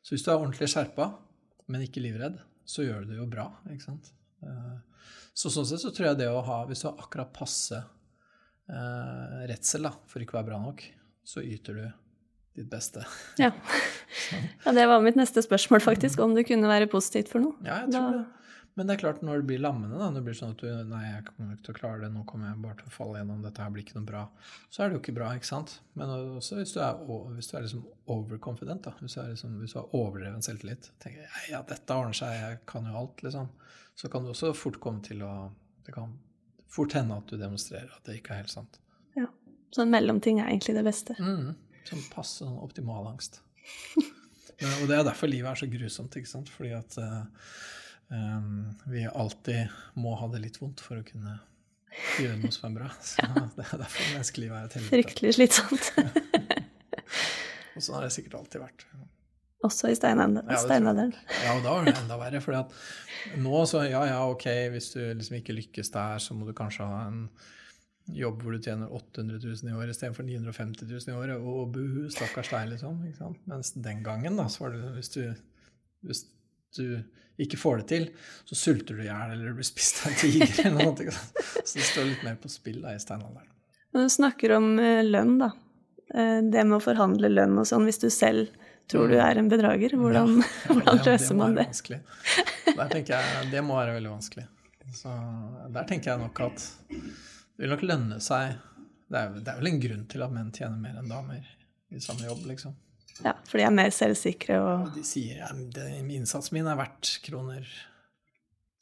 Så 0.00 0.14
hvis 0.14 0.24
du 0.24 0.30
er 0.32 0.38
ordentlig 0.38 0.68
skjerpa, 0.72 1.10
men 1.68 1.84
ikke 1.84 2.00
livredd, 2.00 2.38
så 2.64 2.86
gjør 2.86 3.04
du 3.04 3.12
det 3.12 3.18
jo 3.18 3.26
bra. 3.28 3.44
ikke 3.68 3.84
sant? 3.84 4.08
Så 5.36 5.52
sånn 5.52 5.68
sett 5.68 5.82
så 5.82 5.92
tror 5.92 6.08
jeg 6.08 6.18
det 6.22 6.28
å 6.32 6.40
ha 6.42 6.56
Hvis 6.66 6.82
du 6.82 6.88
har 6.88 6.98
akkurat 7.04 7.30
passe 7.36 7.78
redsel 9.46 9.86
da, 9.86 9.92
for 10.08 10.24
ikke 10.24 10.34
å 10.34 10.40
være 10.40 10.48
bra 10.48 10.58
nok, 10.62 10.82
så 11.28 11.44
yter 11.44 11.78
du 11.78 11.84
ditt 12.58 12.68
beste. 12.70 13.06
Ja. 13.40 13.50
ja. 14.64 14.72
Det 14.76 14.86
var 14.90 15.02
mitt 15.04 15.18
neste 15.18 15.42
spørsmål, 15.44 15.80
faktisk. 15.84 16.20
Om 16.20 16.36
det 16.36 16.46
kunne 16.50 16.70
være 16.70 16.90
positivt 16.92 17.32
for 17.32 17.44
noe. 17.44 17.58
Ja, 17.64 17.82
jeg 17.84 17.94
tror 17.94 18.08
da... 18.08 18.22
det. 18.22 18.42
Men 18.74 18.88
det 18.88 18.94
er 18.94 19.00
klart, 19.02 19.18
når 19.20 19.42
det 19.42 19.48
blir 19.50 19.60
lammende, 19.60 19.98
da, 20.00 20.06
det 20.14 20.22
blir 20.24 20.36
sånn 20.36 20.54
at 20.54 20.62
du 20.62 20.68
Nei, 20.88 21.02
jeg 21.04 21.26
kommer 21.26 21.52
ikke 21.52 21.66
til 21.66 21.74
å 21.74 21.76
klare 21.76 22.00
det, 22.00 22.08
nå 22.14 22.22
kommer 22.28 22.48
jeg 22.48 22.60
bare 22.62 22.78
til 22.78 22.88
å 22.88 22.92
falle 22.94 23.18
gjennom, 23.20 23.42
dette 23.44 23.60
her 23.60 23.72
blir 23.74 23.84
ikke 23.84 23.98
noe 23.98 24.08
bra. 24.08 24.22
Så 24.72 24.80
er 24.80 24.88
det 24.88 24.96
jo 24.96 25.02
ikke 25.02 25.14
bra, 25.18 25.28
ikke 25.36 25.48
sant? 25.50 25.74
Men 26.00 26.12
også 26.14 26.56
hvis 26.56 26.72
du 26.72 26.78
er, 26.80 27.02
hvis 27.34 27.50
du 27.50 27.56
er 27.58 27.66
liksom 27.66 27.82
overconfident, 28.14 28.86
da. 28.88 28.94
Hvis 29.02 29.18
du, 29.18 29.20
liksom, 29.28 29.58
hvis 29.60 29.76
du 29.76 29.78
har 29.82 29.92
overdreven 29.98 30.46
selvtillit. 30.46 30.88
Tenker 31.04 31.36
ja, 31.52 31.60
dette 31.68 31.98
ordner 32.00 32.16
seg, 32.16 32.32
jeg 32.38 32.62
kan 32.72 32.88
jo 32.88 32.96
alt, 33.02 33.20
liksom. 33.26 33.50
Så 34.00 34.08
kan 34.08 34.24
du 34.24 34.32
også 34.32 34.54
fort 34.56 34.80
komme 34.80 35.04
til 35.04 35.20
å 35.26 35.32
Det 35.84 35.92
kan 35.92 36.14
fort 36.72 36.94
hende 36.96 37.18
at 37.18 37.28
du 37.28 37.36
demonstrerer 37.36 37.90
at 37.92 38.06
det 38.06 38.20
ikke 38.20 38.32
er 38.32 38.44
helt 38.44 38.52
sant. 38.54 38.78
Ja. 39.18 39.26
Så 39.74 39.82
en 39.84 39.92
mellomting 39.92 40.40
er 40.40 40.48
egentlig 40.48 40.76
det 40.78 40.84
beste. 40.86 41.16
Mm, 41.18 41.52
sånn 41.88 42.04
passe 42.12 42.42
sånn 42.42 42.58
optimal 42.62 43.08
angst. 43.10 43.40
og 43.96 44.84
det 44.88 44.98
er 44.98 45.06
derfor 45.06 45.30
livet 45.30 45.52
er 45.52 45.62
så 45.62 45.70
grusomt, 45.70 46.18
ikke 46.18 46.30
sant? 46.30 46.50
Fordi 46.52 46.74
at 46.76 46.98
um, 47.00 48.68
vi 48.90 49.06
alltid 49.08 49.72
må 50.00 50.14
ha 50.20 50.28
det 50.32 50.42
litt 50.44 50.60
vondt 50.62 50.82
for 50.84 51.00
å 51.00 51.06
kunne 51.06 51.38
gjøre 52.18 52.38
noe 52.40 52.52
som 52.54 52.68
er 52.70 52.76
bra. 52.80 52.90
Så 53.04 53.24
ja. 53.24 53.46
det 53.56 53.66
er 53.68 53.82
derfor 53.84 54.12
menneskelivet 54.12 54.58
er 54.58 54.68
et 54.68 54.76
helvete. 54.78 54.92
Fryktelig 54.94 55.34
slitsomt. 55.38 55.90
og 57.74 57.80
sånn 57.80 57.98
har 57.98 58.06
det 58.06 58.14
sikkert 58.16 58.38
alltid 58.42 58.64
vært. 58.64 58.86
Også 59.62 59.92
i 59.92 59.94
steinalderen. 59.94 61.12
Ja, 61.44 61.54
og 61.54 61.62
da 61.62 61.76
var 61.76 61.86
det 61.86 61.94
enda 61.94 62.18
verre. 62.18 62.40
For 62.42 63.38
nå 63.38 63.64
så, 63.70 63.84
ja 63.86 64.02
ja, 64.08 64.22
ok, 64.26 64.46
hvis 64.74 64.90
du 64.96 65.02
liksom 65.04 65.38
ikke 65.38 65.54
lykkes 65.54 65.92
der, 65.94 66.22
så 66.22 66.34
må 66.34 66.48
du 66.48 66.54
kanskje 66.56 66.88
ha 66.88 67.04
en 67.06 67.26
jobb 68.10 68.42
hvor 68.42 68.56
du 68.56 68.62
tjener 68.62 68.92
800 68.92 69.38
000 69.42 69.70
i 69.70 69.76
året 69.76 69.94
istedenfor 69.94 70.26
950 70.26 70.88
000 70.90 71.12
i 71.12 71.16
året. 71.16 71.38
Og 71.38 71.72
buhu, 71.74 72.06
stakkars 72.12 72.50
deg, 72.52 72.70
liksom. 72.74 73.00
Ikke 73.08 73.20
sant? 73.20 73.42
Mens 73.50 73.72
den 73.76 74.02
gangen, 74.06 74.38
da, 74.40 74.48
så 74.50 74.66
var 74.66 74.76
det 74.76 74.92
hvis 74.96 75.12
du, 75.14 75.22
hvis 76.08 76.24
du 76.76 76.86
ikke 77.42 77.58
får 77.58 77.82
det 77.82 77.86
til, 77.90 78.08
så 78.48 78.58
sulter 78.58 78.98
du 78.98 79.04
i 79.04 79.08
hjel 79.08 79.34
eller 79.34 79.56
blir 79.56 79.66
spist 79.66 80.02
av 80.02 80.12
en 80.12 80.20
tiger. 80.20 80.54
eller 80.66 80.90
noe. 80.90 81.16
Så 81.62 81.78
det 81.78 81.88
står 81.88 82.10
litt 82.10 82.24
mer 82.26 82.38
på 82.42 82.50
spill 82.52 82.82
da, 82.84 82.94
i 82.94 83.02
steinalderen. 83.02 83.48
Når 83.92 84.08
du 84.08 84.14
snakker 84.14 84.56
om 84.56 84.72
uh, 84.80 85.00
lønn, 85.04 85.36
da. 85.40 85.52
Uh, 86.12 86.40
det 86.52 86.66
med 86.66 86.78
å 86.78 86.82
forhandle 86.84 87.30
lønn 87.32 87.56
og 87.60 87.68
sånn, 87.68 87.86
hvis 87.88 88.00
du 88.02 88.08
selv 88.12 88.52
tror 88.90 89.08
du 89.08 89.16
mm. 89.16 89.24
er 89.24 89.40
en 89.40 89.48
bedrager, 89.48 89.94
hvordan, 89.96 90.38
ja, 90.42 90.48
ja, 90.66 90.74
hvordan 90.74 90.98
det, 90.98 91.12
løser 91.12 91.38
man 91.38 91.56
det? 91.56 91.68
Der 92.66 92.88
tenker 92.92 93.14
jeg, 93.14 93.50
Det 93.52 93.62
må 93.64 93.78
være 93.78 93.96
veldig 93.96 94.12
vanskelig. 94.12 94.48
Så 94.92 95.12
der 95.72 95.86
tenker 95.88 96.12
jeg 96.12 96.20
nok 96.20 96.40
at 96.44 96.64
det 97.56 97.62
vil 97.64 97.72
nok 97.74 97.84
lønne 97.86 98.18
seg 98.24 98.44
det 99.12 99.18
er, 99.20 99.28
det 99.36 99.50
er 99.52 99.58
vel 99.60 99.68
en 99.68 99.82
grunn 99.82 100.06
til 100.08 100.22
at 100.24 100.32
menn 100.32 100.52
tjener 100.56 100.78
mer 100.80 100.96
enn 100.96 101.10
damer 101.10 101.44
i 101.92 102.00
samme 102.00 102.24
jobb, 102.24 102.46
liksom. 102.48 102.72
Ja, 103.20 103.34
for 103.44 103.60
de 103.60 103.64
er 103.66 103.74
mer 103.74 103.90
selvsikre 103.92 104.56
og 104.64 104.94
De 104.96 105.02
sier 105.04 105.42
at 105.44 105.76
ja, 105.76 106.00
innsatsen 106.00 106.56
min 106.56 106.70
er 106.70 106.78
verdt 106.78 107.20
kroner 107.26 107.66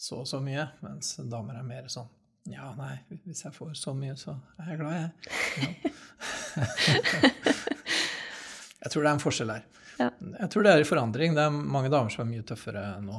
så 0.00 0.16
og 0.22 0.28
så 0.30 0.38
mye, 0.40 0.68
mens 0.85 1.16
damer 1.28 1.59
er 1.59 1.64
mer 1.66 1.88
sånn 1.92 2.09
Ja, 2.48 2.74
nei, 2.78 2.94
hvis 3.26 3.44
jeg 3.44 3.52
får 3.56 3.74
så 3.76 3.94
mye, 3.96 4.16
så 4.16 4.30
er 4.62 4.70
jeg 4.72 4.80
glad, 4.80 4.94
jeg. 4.96 5.11
Ja. 5.61 5.68
jeg 8.87 8.90
tror 8.94 9.02
det 9.02 9.11
er 9.11 9.12
en 9.12 9.22
forskjell 9.22 9.52
her. 9.52 9.64
Ja. 10.00 10.09
Jeg 10.38 10.48
tror 10.54 10.62
det 10.64 10.72
er 10.72 10.83
i 10.83 10.88
forandring. 10.88 11.30
Det 11.37 11.42
er 11.44 11.52
mange 11.52 11.92
damer 11.92 12.11
som 12.14 12.22
er 12.24 12.30
mye 12.30 12.46
tøffere 12.48 12.85
nå 13.04 13.16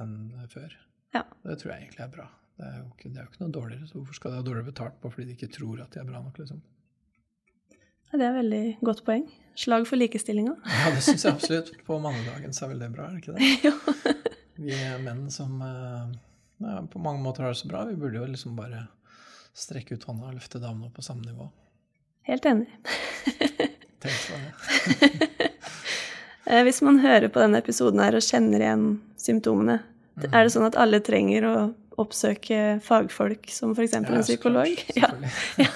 enn 0.00 0.14
før. 0.50 0.70
Ja. 1.12 1.22
Det 1.44 1.56
tror 1.60 1.70
jeg 1.74 1.80
egentlig 1.84 2.04
er 2.06 2.14
bra. 2.14 2.26
Det 2.62 2.68
er 2.70 2.76
jo 2.78 2.84
ikke, 2.92 3.08
det 3.10 3.18
er 3.18 3.24
jo 3.24 3.30
ikke 3.32 3.42
noe 3.42 3.54
dårligere, 3.56 3.86
så 3.90 3.96
hvorfor 3.98 4.14
skal 4.14 4.30
de 4.30 4.36
ha 4.38 4.42
dårligere 4.46 4.68
betalt 4.70 4.98
bare 5.02 5.10
fordi 5.16 5.24
de 5.26 5.34
ikke 5.34 5.48
tror 5.56 5.80
at 5.82 5.90
de 5.96 5.98
er 5.98 6.04
bra 6.06 6.20
nok, 6.22 6.36
liksom? 6.38 6.60
Ja, 8.12 8.18
Det 8.20 8.22
er 8.26 8.28
et 8.28 8.36
veldig 8.38 8.60
godt 8.86 9.00
poeng. 9.06 9.24
Slag 9.58 9.86
for 9.88 9.98
likestillinga. 9.98 10.54
Ja, 10.78 10.90
det 10.94 11.02
syns 11.02 11.24
jeg 11.26 11.34
absolutt. 11.34 11.72
På 11.88 11.98
mannedagen 12.04 12.54
så 12.54 12.66
er 12.68 12.74
vel 12.74 12.84
det 12.84 12.90
bra, 12.94 13.08
er 13.08 13.16
det 13.16 13.22
ikke 13.24 13.34
det? 13.34 13.50
jo. 13.66 13.74
Vi 14.62 14.76
er 14.78 15.02
menn 15.02 15.24
som 15.34 15.58
eh, 15.66 16.12
ja, 16.62 16.76
på 16.92 17.02
mange 17.02 17.24
måter 17.24 17.42
har 17.48 17.56
det 17.56 17.58
så 17.64 17.70
bra. 17.72 17.82
Vi 17.88 17.98
burde 17.98 18.20
jo 18.22 18.28
liksom 18.30 18.54
bare 18.56 18.84
strekke 19.58 19.96
ut 19.98 20.06
hånda 20.08 20.30
og 20.30 20.36
løfte 20.38 20.60
damene 20.62 20.86
opp 20.86 20.94
på 21.00 21.04
samme 21.04 21.26
nivå. 21.26 21.48
Helt 22.30 22.46
enig. 22.46 22.68
Tenk 24.02 24.20
på 24.28 24.38
det. 24.38 25.48
Eh, 26.46 26.62
Hvis 26.66 26.78
man 26.82 26.98
hører 27.02 27.28
på 27.32 27.40
denne 27.42 27.58
episoden 27.62 28.00
her 28.02 28.14
og 28.18 28.24
kjenner 28.28 28.62
igjen 28.64 28.86
symptomene, 29.20 29.80
Mm. 30.12 30.26
er 30.28 30.42
det 30.44 30.50
sånn 30.52 30.66
at 30.66 30.74
alle 30.76 30.98
trenger 31.00 31.44
å 31.48 31.52
oppsøke 32.00 32.80
fagfolk, 32.84 33.50
som 33.52 33.74
f.eks. 33.76 33.92
Ja, 33.96 34.02
en 34.02 34.22
psykolog? 34.24 34.84
klart, 34.94 35.26
Ja. 35.58 35.66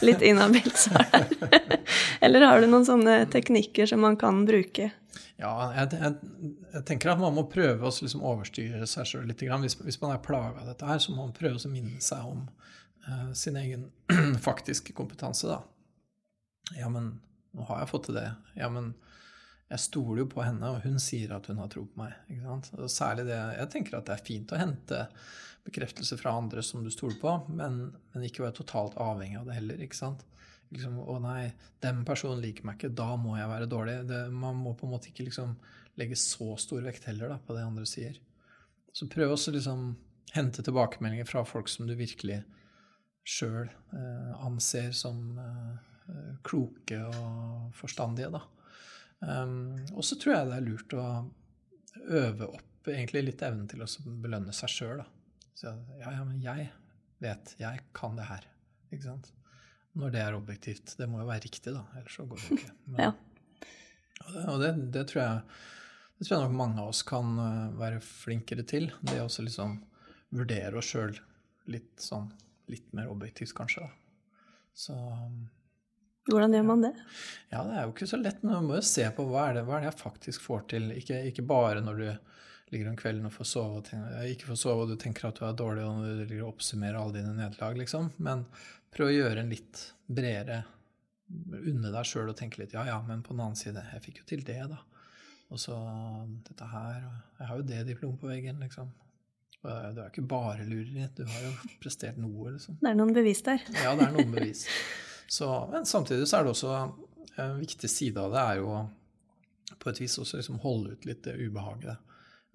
Litt 0.06 0.22
inhabilt 0.26 0.76
svar 0.76 1.06
der. 1.12 1.80
Eller 2.20 2.44
har 2.46 2.60
du 2.60 2.68
noen 2.70 2.86
sånne 2.88 3.22
teknikker 3.32 3.88
som 3.88 4.02
man 4.04 4.18
kan 4.20 4.42
bruke? 4.48 4.90
Ja, 5.40 5.52
jeg, 5.72 5.96
jeg, 5.96 6.52
jeg 6.74 6.84
tenker 6.88 7.14
at 7.14 7.20
man 7.20 7.34
må 7.36 7.46
prøve 7.48 7.88
å 7.88 7.92
liksom 7.94 8.24
overstyre 8.28 8.86
seg 8.88 9.08
sjøl 9.08 9.28
litt. 9.30 9.40
Hvis, 9.40 9.78
hvis 9.80 10.00
man 10.02 10.12
er 10.14 10.24
plaga 10.24 10.60
av 10.60 10.68
dette 10.68 10.88
her, 10.88 11.00
så 11.00 11.14
må 11.14 11.24
man 11.24 11.36
prøve 11.36 11.56
å 11.56 11.72
minne 11.72 12.00
seg 12.04 12.26
om 12.28 12.42
uh, 13.08 13.30
sin 13.36 13.56
egen 13.60 13.88
faktiske 14.48 14.92
kompetanse, 14.96 15.48
da. 15.48 15.62
Ja, 16.76 16.90
men 16.92 17.14
nå 17.56 17.64
har 17.70 17.82
jeg 17.82 17.90
fått 17.90 18.10
til 18.10 18.20
det. 18.20 18.28
Ja, 18.58 18.68
men 18.72 18.92
jeg 19.70 19.82
stoler 19.84 20.24
jo 20.24 20.30
på 20.32 20.42
henne, 20.42 20.72
og 20.72 20.82
hun 20.82 20.98
sier 21.02 21.36
at 21.36 21.46
hun 21.46 21.60
har 21.62 21.70
tro 21.70 21.84
på 21.86 22.00
meg. 22.00 22.16
Ikke 22.28 22.42
sant? 22.42 22.72
Og 22.74 22.90
særlig 22.90 23.28
det 23.28 23.38
Jeg 23.38 23.70
tenker 23.70 23.98
at 24.00 24.08
det 24.08 24.16
er 24.16 24.26
fint 24.26 24.52
å 24.54 24.58
hente 24.58 25.04
bekreftelse 25.66 26.16
fra 26.18 26.32
andre 26.34 26.64
som 26.64 26.82
du 26.82 26.90
stoler 26.90 27.18
på, 27.20 27.36
men, 27.54 27.82
men 28.10 28.26
ikke 28.26 28.42
være 28.42 28.58
totalt 28.58 28.96
avhengig 28.98 29.38
av 29.38 29.46
det 29.46 29.58
heller. 29.60 29.82
ikke 29.84 29.98
sant? 29.98 30.24
Liksom, 30.70 30.98
å 31.02 31.18
nei, 31.22 31.52
den 31.82 32.02
personen 32.06 32.42
liker 32.42 32.66
meg 32.66 32.78
ikke, 32.78 32.92
da 32.98 33.12
må 33.18 33.36
jeg 33.38 33.50
være 33.50 33.70
dårlig. 33.70 33.96
Det, 34.10 34.20
man 34.34 34.58
må 34.58 34.74
på 34.78 34.88
en 34.88 34.94
måte 34.96 35.10
ikke 35.12 35.28
liksom 35.28 35.54
legge 36.00 36.18
så 36.18 36.54
stor 36.58 36.82
vekt 36.86 37.06
heller 37.10 37.34
da, 37.34 37.38
på 37.42 37.54
det 37.54 37.66
andre 37.66 37.86
sier. 37.86 38.18
Så 38.94 39.06
prøv 39.10 39.36
også 39.36 39.54
liksom 39.54 39.92
hente 40.34 40.62
tilbakemeldinger 40.66 41.26
fra 41.28 41.44
folk 41.46 41.70
som 41.70 41.86
du 41.86 41.94
virkelig 41.98 42.40
sjøl 43.26 43.66
eh, 43.66 44.30
anser 44.46 44.94
som 44.96 45.38
eh, 45.38 46.32
kloke 46.46 47.02
og 47.06 47.70
forstandige, 47.78 48.30
da. 48.34 48.42
Um, 49.20 49.76
og 49.92 50.04
så 50.06 50.16
tror 50.16 50.34
jeg 50.34 50.48
det 50.48 50.56
er 50.56 50.66
lurt 50.66 50.94
å 50.96 51.06
øve 52.20 52.46
opp 52.56 52.88
egentlig 52.88 53.26
litt 53.26 53.42
evnen 53.44 53.68
til 53.68 53.82
å 53.84 53.88
belønne 54.22 54.54
seg 54.56 54.72
sjøl, 54.72 55.02
ja, 56.00 56.12
ja, 56.14 56.22
men 56.24 56.38
jeg 56.40 56.70
vet, 57.20 57.52
jeg 57.60 57.82
kan 57.96 58.16
det 58.16 58.28
her. 58.30 58.46
Ikke 58.88 59.04
sant? 59.04 59.28
Når 59.98 60.14
det 60.14 60.22
er 60.22 60.36
objektivt. 60.38 60.94
Det 60.96 61.08
må 61.10 61.20
jo 61.20 61.28
være 61.28 61.44
riktig, 61.44 61.74
da, 61.74 61.82
ellers 61.98 62.16
så 62.16 62.24
går 62.30 62.40
det 62.40 62.56
ikke. 62.56 62.72
Men, 62.94 63.02
Ja. 63.04 63.10
Og 64.20 64.32
det, 64.32 64.44
og 64.52 64.62
det, 64.62 64.70
det, 64.94 65.02
tror 65.10 65.20
jeg, 65.20 65.60
det 66.16 66.26
tror 66.26 66.34
jeg 66.34 66.46
nok 66.46 66.56
mange 66.58 66.82
av 66.82 66.90
oss 66.92 67.00
kan 67.08 67.30
uh, 67.40 67.78
være 67.80 68.02
flinkere 68.04 68.64
til. 68.68 68.90
Det 69.00 69.18
å 69.20 69.26
også 69.26 69.44
liksom 69.46 69.78
vurdere 70.36 70.80
oss 70.80 70.90
sjøl 70.92 71.16
litt 71.72 72.00
sånn 72.00 72.28
litt 72.70 72.92
mer 72.94 73.10
objektivt, 73.10 73.52
kanskje. 73.56 73.88
da. 73.88 74.36
Så 74.76 74.94
um, 74.94 75.40
Hvordan 76.32 76.56
gjør 76.56 76.66
man 76.70 76.88
det? 76.88 76.94
ja, 77.50 77.62
det 77.66 77.76
er 77.76 77.86
jo 77.86 77.92
ikke 77.94 78.06
så 78.06 78.18
lett, 78.20 78.42
men 78.44 78.54
man 78.54 78.66
må 78.68 78.76
jo 78.78 78.86
se 78.86 79.04
på 79.14 79.26
hva 79.26 79.48
er 79.48 79.56
det, 79.58 79.62
hva 79.66 79.76
er 79.76 79.84
det 79.84 79.90
jeg 79.90 80.00
faktisk 80.04 80.44
får 80.44 80.66
til. 80.70 80.90
Ikke, 80.94 81.18
ikke 81.30 81.46
bare 81.46 81.82
når 81.82 81.98
du 81.98 82.08
ligger 82.70 82.92
om 82.92 82.98
kvelden 82.98 83.26
og 83.26 83.34
får 83.34 83.48
sove 83.50 83.80
og 83.80 83.88
tenker, 83.88 84.28
ikke 84.30 84.50
får 84.52 84.60
sove 84.60 84.84
og 84.84 84.92
du 84.92 85.00
tenker 85.02 85.26
at 85.26 85.40
du 85.40 85.46
er 85.48 85.56
dårlig 85.58 85.86
og 85.86 86.04
du 86.06 86.20
ligger 86.20 86.44
og 86.44 86.52
oppsummerer 86.52 87.00
alle 87.00 87.18
dine 87.18 87.34
nederlag, 87.34 87.80
liksom. 87.80 88.12
Men 88.22 88.44
prøv 88.94 89.10
å 89.10 89.16
gjøre 89.16 89.42
en 89.42 89.50
litt 89.54 89.88
bredere 90.06 90.62
Unne 91.30 91.92
deg 91.94 92.06
sjøl 92.10 92.32
og 92.32 92.34
tenke 92.34 92.58
litt 92.58 92.72
ja, 92.74 92.82
ja, 92.88 92.96
men 93.06 93.20
på 93.22 93.30
den 93.30 93.42
annen 93.44 93.58
side, 93.58 93.84
jeg 93.92 94.02
fikk 94.02 94.16
jo 94.18 94.24
til 94.32 94.40
det, 94.42 94.64
da. 94.66 94.80
Og 95.54 95.60
så 95.62 95.76
dette 96.42 96.66
her, 96.66 97.04
og 97.06 97.38
jeg 97.38 97.46
har 97.46 97.60
jo 97.60 97.66
det 97.68 97.84
diplomet 97.86 98.18
på 98.18 98.30
veggen, 98.32 98.58
liksom. 98.58 98.88
Du 99.60 99.68
er 99.70 100.08
ikke 100.08 100.24
bare 100.26 100.66
lureri, 100.66 101.06
du 101.14 101.22
har 101.22 101.44
jo 101.44 101.52
prestert 101.82 102.18
noe, 102.18 102.56
liksom. 102.56 102.80
Det 102.82 102.90
er 102.90 102.98
noen 102.98 103.14
bevis 103.14 103.44
der. 103.46 103.62
Ja, 103.78 103.94
det 103.94 104.08
er 104.08 104.16
noen 104.16 104.34
bevis. 104.34 104.66
Så, 105.30 105.46
men 105.70 105.86
samtidig 105.86 106.26
så 106.26 106.40
er 106.40 106.46
det 106.46 106.54
også 106.54 106.70
en 107.38 107.58
viktig 107.60 107.90
side 107.90 108.18
av 108.18 108.32
det 108.34 108.40
er 108.42 108.60
jo 108.60 108.70
på 109.80 109.90
et 109.92 110.00
vis 110.02 110.16
også 110.18 110.40
liksom 110.40 110.58
holde 110.64 110.96
ut 110.96 111.04
litt 111.06 111.22
det 111.22 111.36
ubehaget 111.38 112.00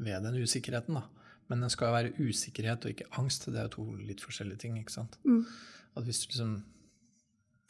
ved 0.03 0.25
den 0.27 0.41
usikkerheten. 0.43 0.97
da. 0.99 1.05
Men 1.47 1.61
den 1.63 1.71
skal 1.71 1.87
jo 1.89 1.95
være 1.95 2.13
usikkerhet 2.19 2.85
og 2.85 2.91
ikke 2.91 3.07
angst. 3.21 3.47
Det 3.47 3.61
er 3.61 3.69
jo 3.69 3.75
to 3.77 3.85
litt 4.01 4.23
forskjellige 4.23 4.65
ting. 4.65 4.79
ikke 4.79 4.91
sant? 4.91 5.15
Mm. 5.23 5.45
At 5.95 6.07
hvis 6.07 6.23
du 6.23 6.31
liksom 6.31 6.55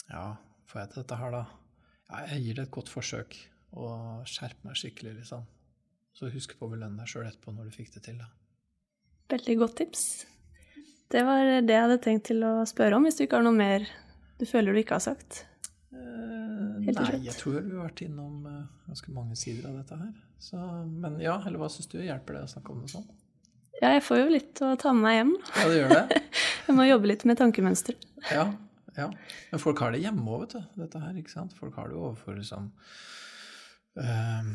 Ja, 0.09 0.35
får 0.69 0.79
jeg 0.79 0.89
til 0.89 1.01
dette 1.01 1.17
her, 1.17 1.31
da? 1.33 1.43
Ja, 2.09 2.19
jeg 2.29 2.41
gir 2.43 2.57
det 2.57 2.63
et 2.67 2.71
godt 2.71 2.89
forsøk. 2.93 3.37
Og 3.73 4.25
skjerp 4.29 4.63
meg 4.63 4.77
skikkelig, 4.77 5.15
liksom. 5.19 5.45
Så 6.15 6.29
husk 6.31 6.53
på 6.57 6.67
å 6.67 6.71
belønne 6.71 7.01
deg 7.01 7.09
sjøl 7.11 7.25
etterpå 7.27 7.53
når 7.53 7.69
du 7.69 7.75
fikk 7.75 7.93
det 7.93 8.03
til. 8.05 8.17
da. 8.21 8.29
Veldig 9.33 9.57
godt 9.61 9.77
tips. 9.81 10.03
Det 11.11 11.21
var 11.25 11.45
det 11.61 11.73
jeg 11.73 11.85
hadde 11.85 12.01
tenkt 12.01 12.27
til 12.29 12.45
å 12.45 12.53
spørre 12.69 12.97
om, 12.97 13.05
hvis 13.05 13.17
du 13.17 13.25
ikke 13.25 13.41
har 13.41 13.45
noe 13.45 13.57
mer 13.57 13.85
du 14.39 14.45
føler 14.49 14.75
du 14.75 14.81
ikke 14.81 14.97
har 14.97 15.03
sagt. 15.05 15.43
Eh, 15.95 16.81
Helt 16.85 16.99
Nei, 16.99 17.19
jeg 17.25 17.35
tror 17.39 17.59
vi 17.61 17.75
har 17.75 17.87
vært 17.87 18.03
innom 18.05 18.45
eh, 18.49 18.63
ganske 18.89 19.13
mange 19.15 19.37
sider 19.39 19.69
av 19.69 19.77
dette 19.79 19.99
her. 19.99 20.11
Så, 20.45 20.59
men 20.85 21.17
ja, 21.23 21.37
eller 21.47 21.61
hva 21.61 21.69
syns 21.71 21.87
du? 21.91 21.97
Hjelper 22.03 22.37
det 22.37 22.43
å 22.45 22.51
snakke 22.51 22.73
om 22.73 22.83
det 22.83 22.91
sånn? 22.91 23.07
Ja, 23.81 23.89
jeg 23.95 24.03
får 24.07 24.21
jo 24.21 24.27
litt 24.31 24.61
å 24.63 24.73
ta 24.79 24.93
med 24.95 25.03
meg 25.03 25.17
hjem. 25.17 25.33
Ja, 25.55 25.65
det 25.67 25.79
gjør 25.81 25.93
det. 25.95 26.21
Jeg 26.65 26.73
må 26.77 26.85
jobbe 26.87 27.09
litt 27.11 27.23
med 27.29 27.37
tankemønster. 27.37 27.97
Ja, 28.33 28.45
ja. 28.95 29.09
Men 29.51 29.61
folk 29.61 29.81
har 29.83 29.91
det 29.93 29.99
hjemme 30.01 30.23
òg, 30.33 30.45
vet 30.45 30.55
du. 30.55 30.79
Dette 30.81 31.01
her, 31.03 31.17
ikke 31.19 31.29
sant. 31.33 31.53
Folk 31.59 31.75
har 31.77 31.91
det 31.91 31.97
overfor 31.99 32.39
liksom 32.39 32.71
eh, 34.01 34.47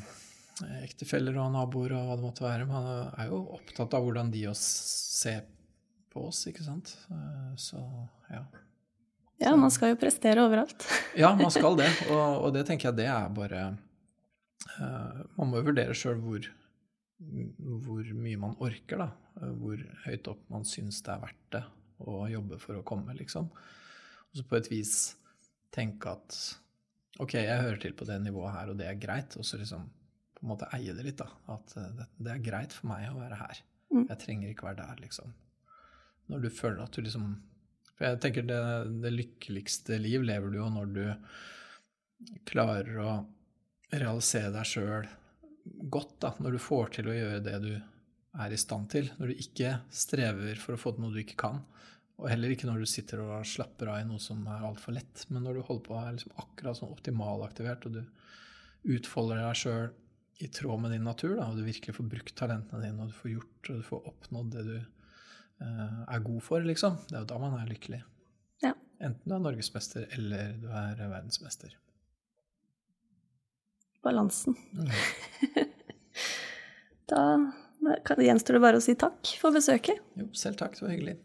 ektefeller 0.82 1.36
og 1.38 1.52
naboer 1.54 1.94
og 1.94 2.08
hva 2.08 2.16
det 2.18 2.24
måtte 2.24 2.46
være. 2.46 2.66
Man 2.66 2.88
er 3.12 3.30
jo 3.30 3.44
opptatt 3.58 3.94
av 3.94 4.02
hvordan 4.06 4.32
de 4.34 4.46
oss 4.50 4.64
ser 5.20 5.44
på 6.10 6.24
oss, 6.32 6.42
ikke 6.50 6.66
sant. 6.66 6.96
Eh, 7.14 7.52
så 7.60 7.78
ja. 8.32 8.42
Ja, 9.40 9.54
man 9.56 9.72
skal 9.72 9.94
jo 9.94 10.00
prestere 10.00 10.42
overalt. 10.44 10.84
Ja, 11.20 11.32
man 11.36 11.52
skal 11.52 11.78
det, 11.80 11.88
og, 12.12 12.46
og 12.46 12.54
det 12.54 12.66
tenker 12.68 12.90
jeg 12.90 13.00
det 13.00 13.06
er 13.10 13.28
bare 13.34 13.62
uh, 14.76 15.20
Man 15.38 15.50
må 15.50 15.60
jo 15.60 15.68
vurdere 15.70 15.96
sjøl 15.96 16.20
hvor, 16.22 16.44
hvor 17.86 18.10
mye 18.20 18.40
man 18.40 18.56
orker, 18.60 19.00
da. 19.00 19.08
Eh, 19.40 19.52
Hvor 19.60 19.80
høyt 20.06 20.28
opp 20.32 20.42
man 20.52 20.66
syns 20.68 21.00
det 21.06 21.14
er 21.14 21.22
verdt 21.24 21.46
det 21.56 21.64
å 22.00 22.24
jobbe 22.32 22.56
for 22.60 22.78
å 22.80 22.84
komme, 22.86 23.12
liksom. 23.18 23.50
Og 24.30 24.38
så 24.38 24.44
på 24.48 24.56
et 24.56 24.70
vis 24.72 24.94
tenke 25.74 26.14
at 26.14 26.36
ok, 27.20 27.34
jeg 27.36 27.60
hører 27.60 27.80
til 27.82 27.96
på 27.96 28.06
det 28.08 28.16
nivået 28.24 28.54
her, 28.54 28.72
og 28.72 28.78
det 28.80 28.88
er 28.88 29.00
greit. 29.00 29.36
Og 29.36 29.44
så 29.46 29.60
liksom 29.60 29.84
på 30.36 30.46
en 30.46 30.52
måte 30.54 30.70
eie 30.76 30.94
det 30.96 31.04
litt, 31.04 31.20
da. 31.20 31.28
At 31.52 31.76
eh, 31.76 31.92
det, 31.98 32.08
det 32.20 32.34
er 32.34 32.44
greit 32.44 32.76
for 32.76 32.92
meg 32.92 33.08
å 33.10 33.18
være 33.20 33.40
her. 33.40 33.62
Mm. 33.90 34.04
Jeg 34.06 34.20
trenger 34.22 34.52
ikke 34.52 34.68
være 34.70 34.82
der, 34.84 35.04
liksom. 35.04 35.32
Når 36.30 36.44
du 36.44 36.52
føler 36.54 36.84
at 36.84 36.94
du 36.94 37.02
liksom 37.02 37.32
For 38.00 38.08
jeg 38.08 38.20
tenker 38.24 38.46
det, 38.48 38.58
det 39.04 39.10
lykkeligste 39.12 39.98
liv 40.00 40.22
lever 40.24 40.48
du 40.48 40.54
jo 40.56 40.68
når 40.72 40.92
du 40.94 41.02
klarer 42.48 42.96
å 42.96 43.10
realisere 43.92 44.48
deg 44.54 44.68
sjøl 44.70 45.04
godt, 45.92 46.14
da. 46.24 46.30
Når 46.40 46.56
du 46.56 46.62
får 46.64 46.94
til 46.96 47.10
å 47.10 47.16
gjøre 47.18 47.42
det 47.44 47.58
du 47.60 47.74
er 48.40 48.54
i 48.56 48.60
stand 48.60 48.88
til. 48.94 49.10
Når 49.18 49.34
du 49.34 49.42
ikke 49.44 49.74
strever 49.92 50.56
for 50.62 50.78
å 50.78 50.80
få 50.80 50.94
til 50.94 51.04
noe 51.04 51.12
du 51.12 51.20
ikke 51.20 51.42
kan. 51.44 51.60
Og 52.20 52.30
heller 52.32 52.54
ikke 52.54 52.70
når 52.70 52.86
du 52.86 52.88
sitter 52.88 53.20
og 53.26 53.44
slapper 53.48 53.92
av 53.92 54.00
i 54.00 54.08
noe 54.08 54.22
som 54.22 54.40
er 54.48 54.64
altfor 54.64 54.96
lett. 54.96 55.26
Men 55.28 55.44
når 55.44 55.58
du 55.58 55.66
holder 55.66 55.84
på 55.84 55.96
og 55.98 56.00
er 56.00 56.16
liksom 56.16 56.40
akkurat 56.40 56.78
sånn 56.78 56.94
optimalaktivert, 56.94 57.84
og 57.84 57.98
du 57.98 58.96
utfolder 58.96 59.42
deg 59.42 59.60
sjøl 59.60 59.90
i 60.40 60.48
tråd 60.56 60.80
med 60.80 60.94
din 60.96 61.04
natur, 61.04 61.36
da, 61.36 61.50
og 61.50 61.60
du 61.60 61.66
virkelig 61.66 61.98
får 61.98 62.08
brukt 62.14 62.32
talentene 62.36 62.80
dine, 62.80 63.04
og 63.04 63.12
du 63.12 63.16
får 63.18 63.34
gjort 63.34 63.68
og 63.68 63.80
du 63.82 63.86
får 63.90 64.08
oppnådd 64.08 64.54
det 64.54 64.64
du 64.70 64.76
er 65.66 66.24
god 66.24 66.40
for, 66.44 66.64
liksom. 66.64 66.96
Det 67.08 67.16
er 67.18 67.24
jo 67.24 67.30
da 67.32 67.40
man 67.42 67.58
er 67.60 67.68
lykkelig. 67.70 68.00
Ja. 68.64 68.72
Enten 69.00 69.28
du 69.28 69.36
er 69.36 69.44
norgesmester 69.44 70.06
eller 70.16 70.54
du 70.60 70.68
er 70.72 71.02
verdensmester. 71.02 71.76
Balansen. 74.04 74.56
Mm. 74.72 74.90
Da 77.10 77.42
gjenstår 78.22 78.54
det 78.54 78.62
bare 78.62 78.78
å 78.78 78.82
si 78.84 78.94
takk 78.98 79.32
for 79.40 79.54
besøket. 79.54 79.98
Jo, 80.14 80.28
selv 80.36 80.60
takk. 80.60 80.76
Det 80.78 80.84
var 80.84 80.92
hyggelig. 80.94 81.16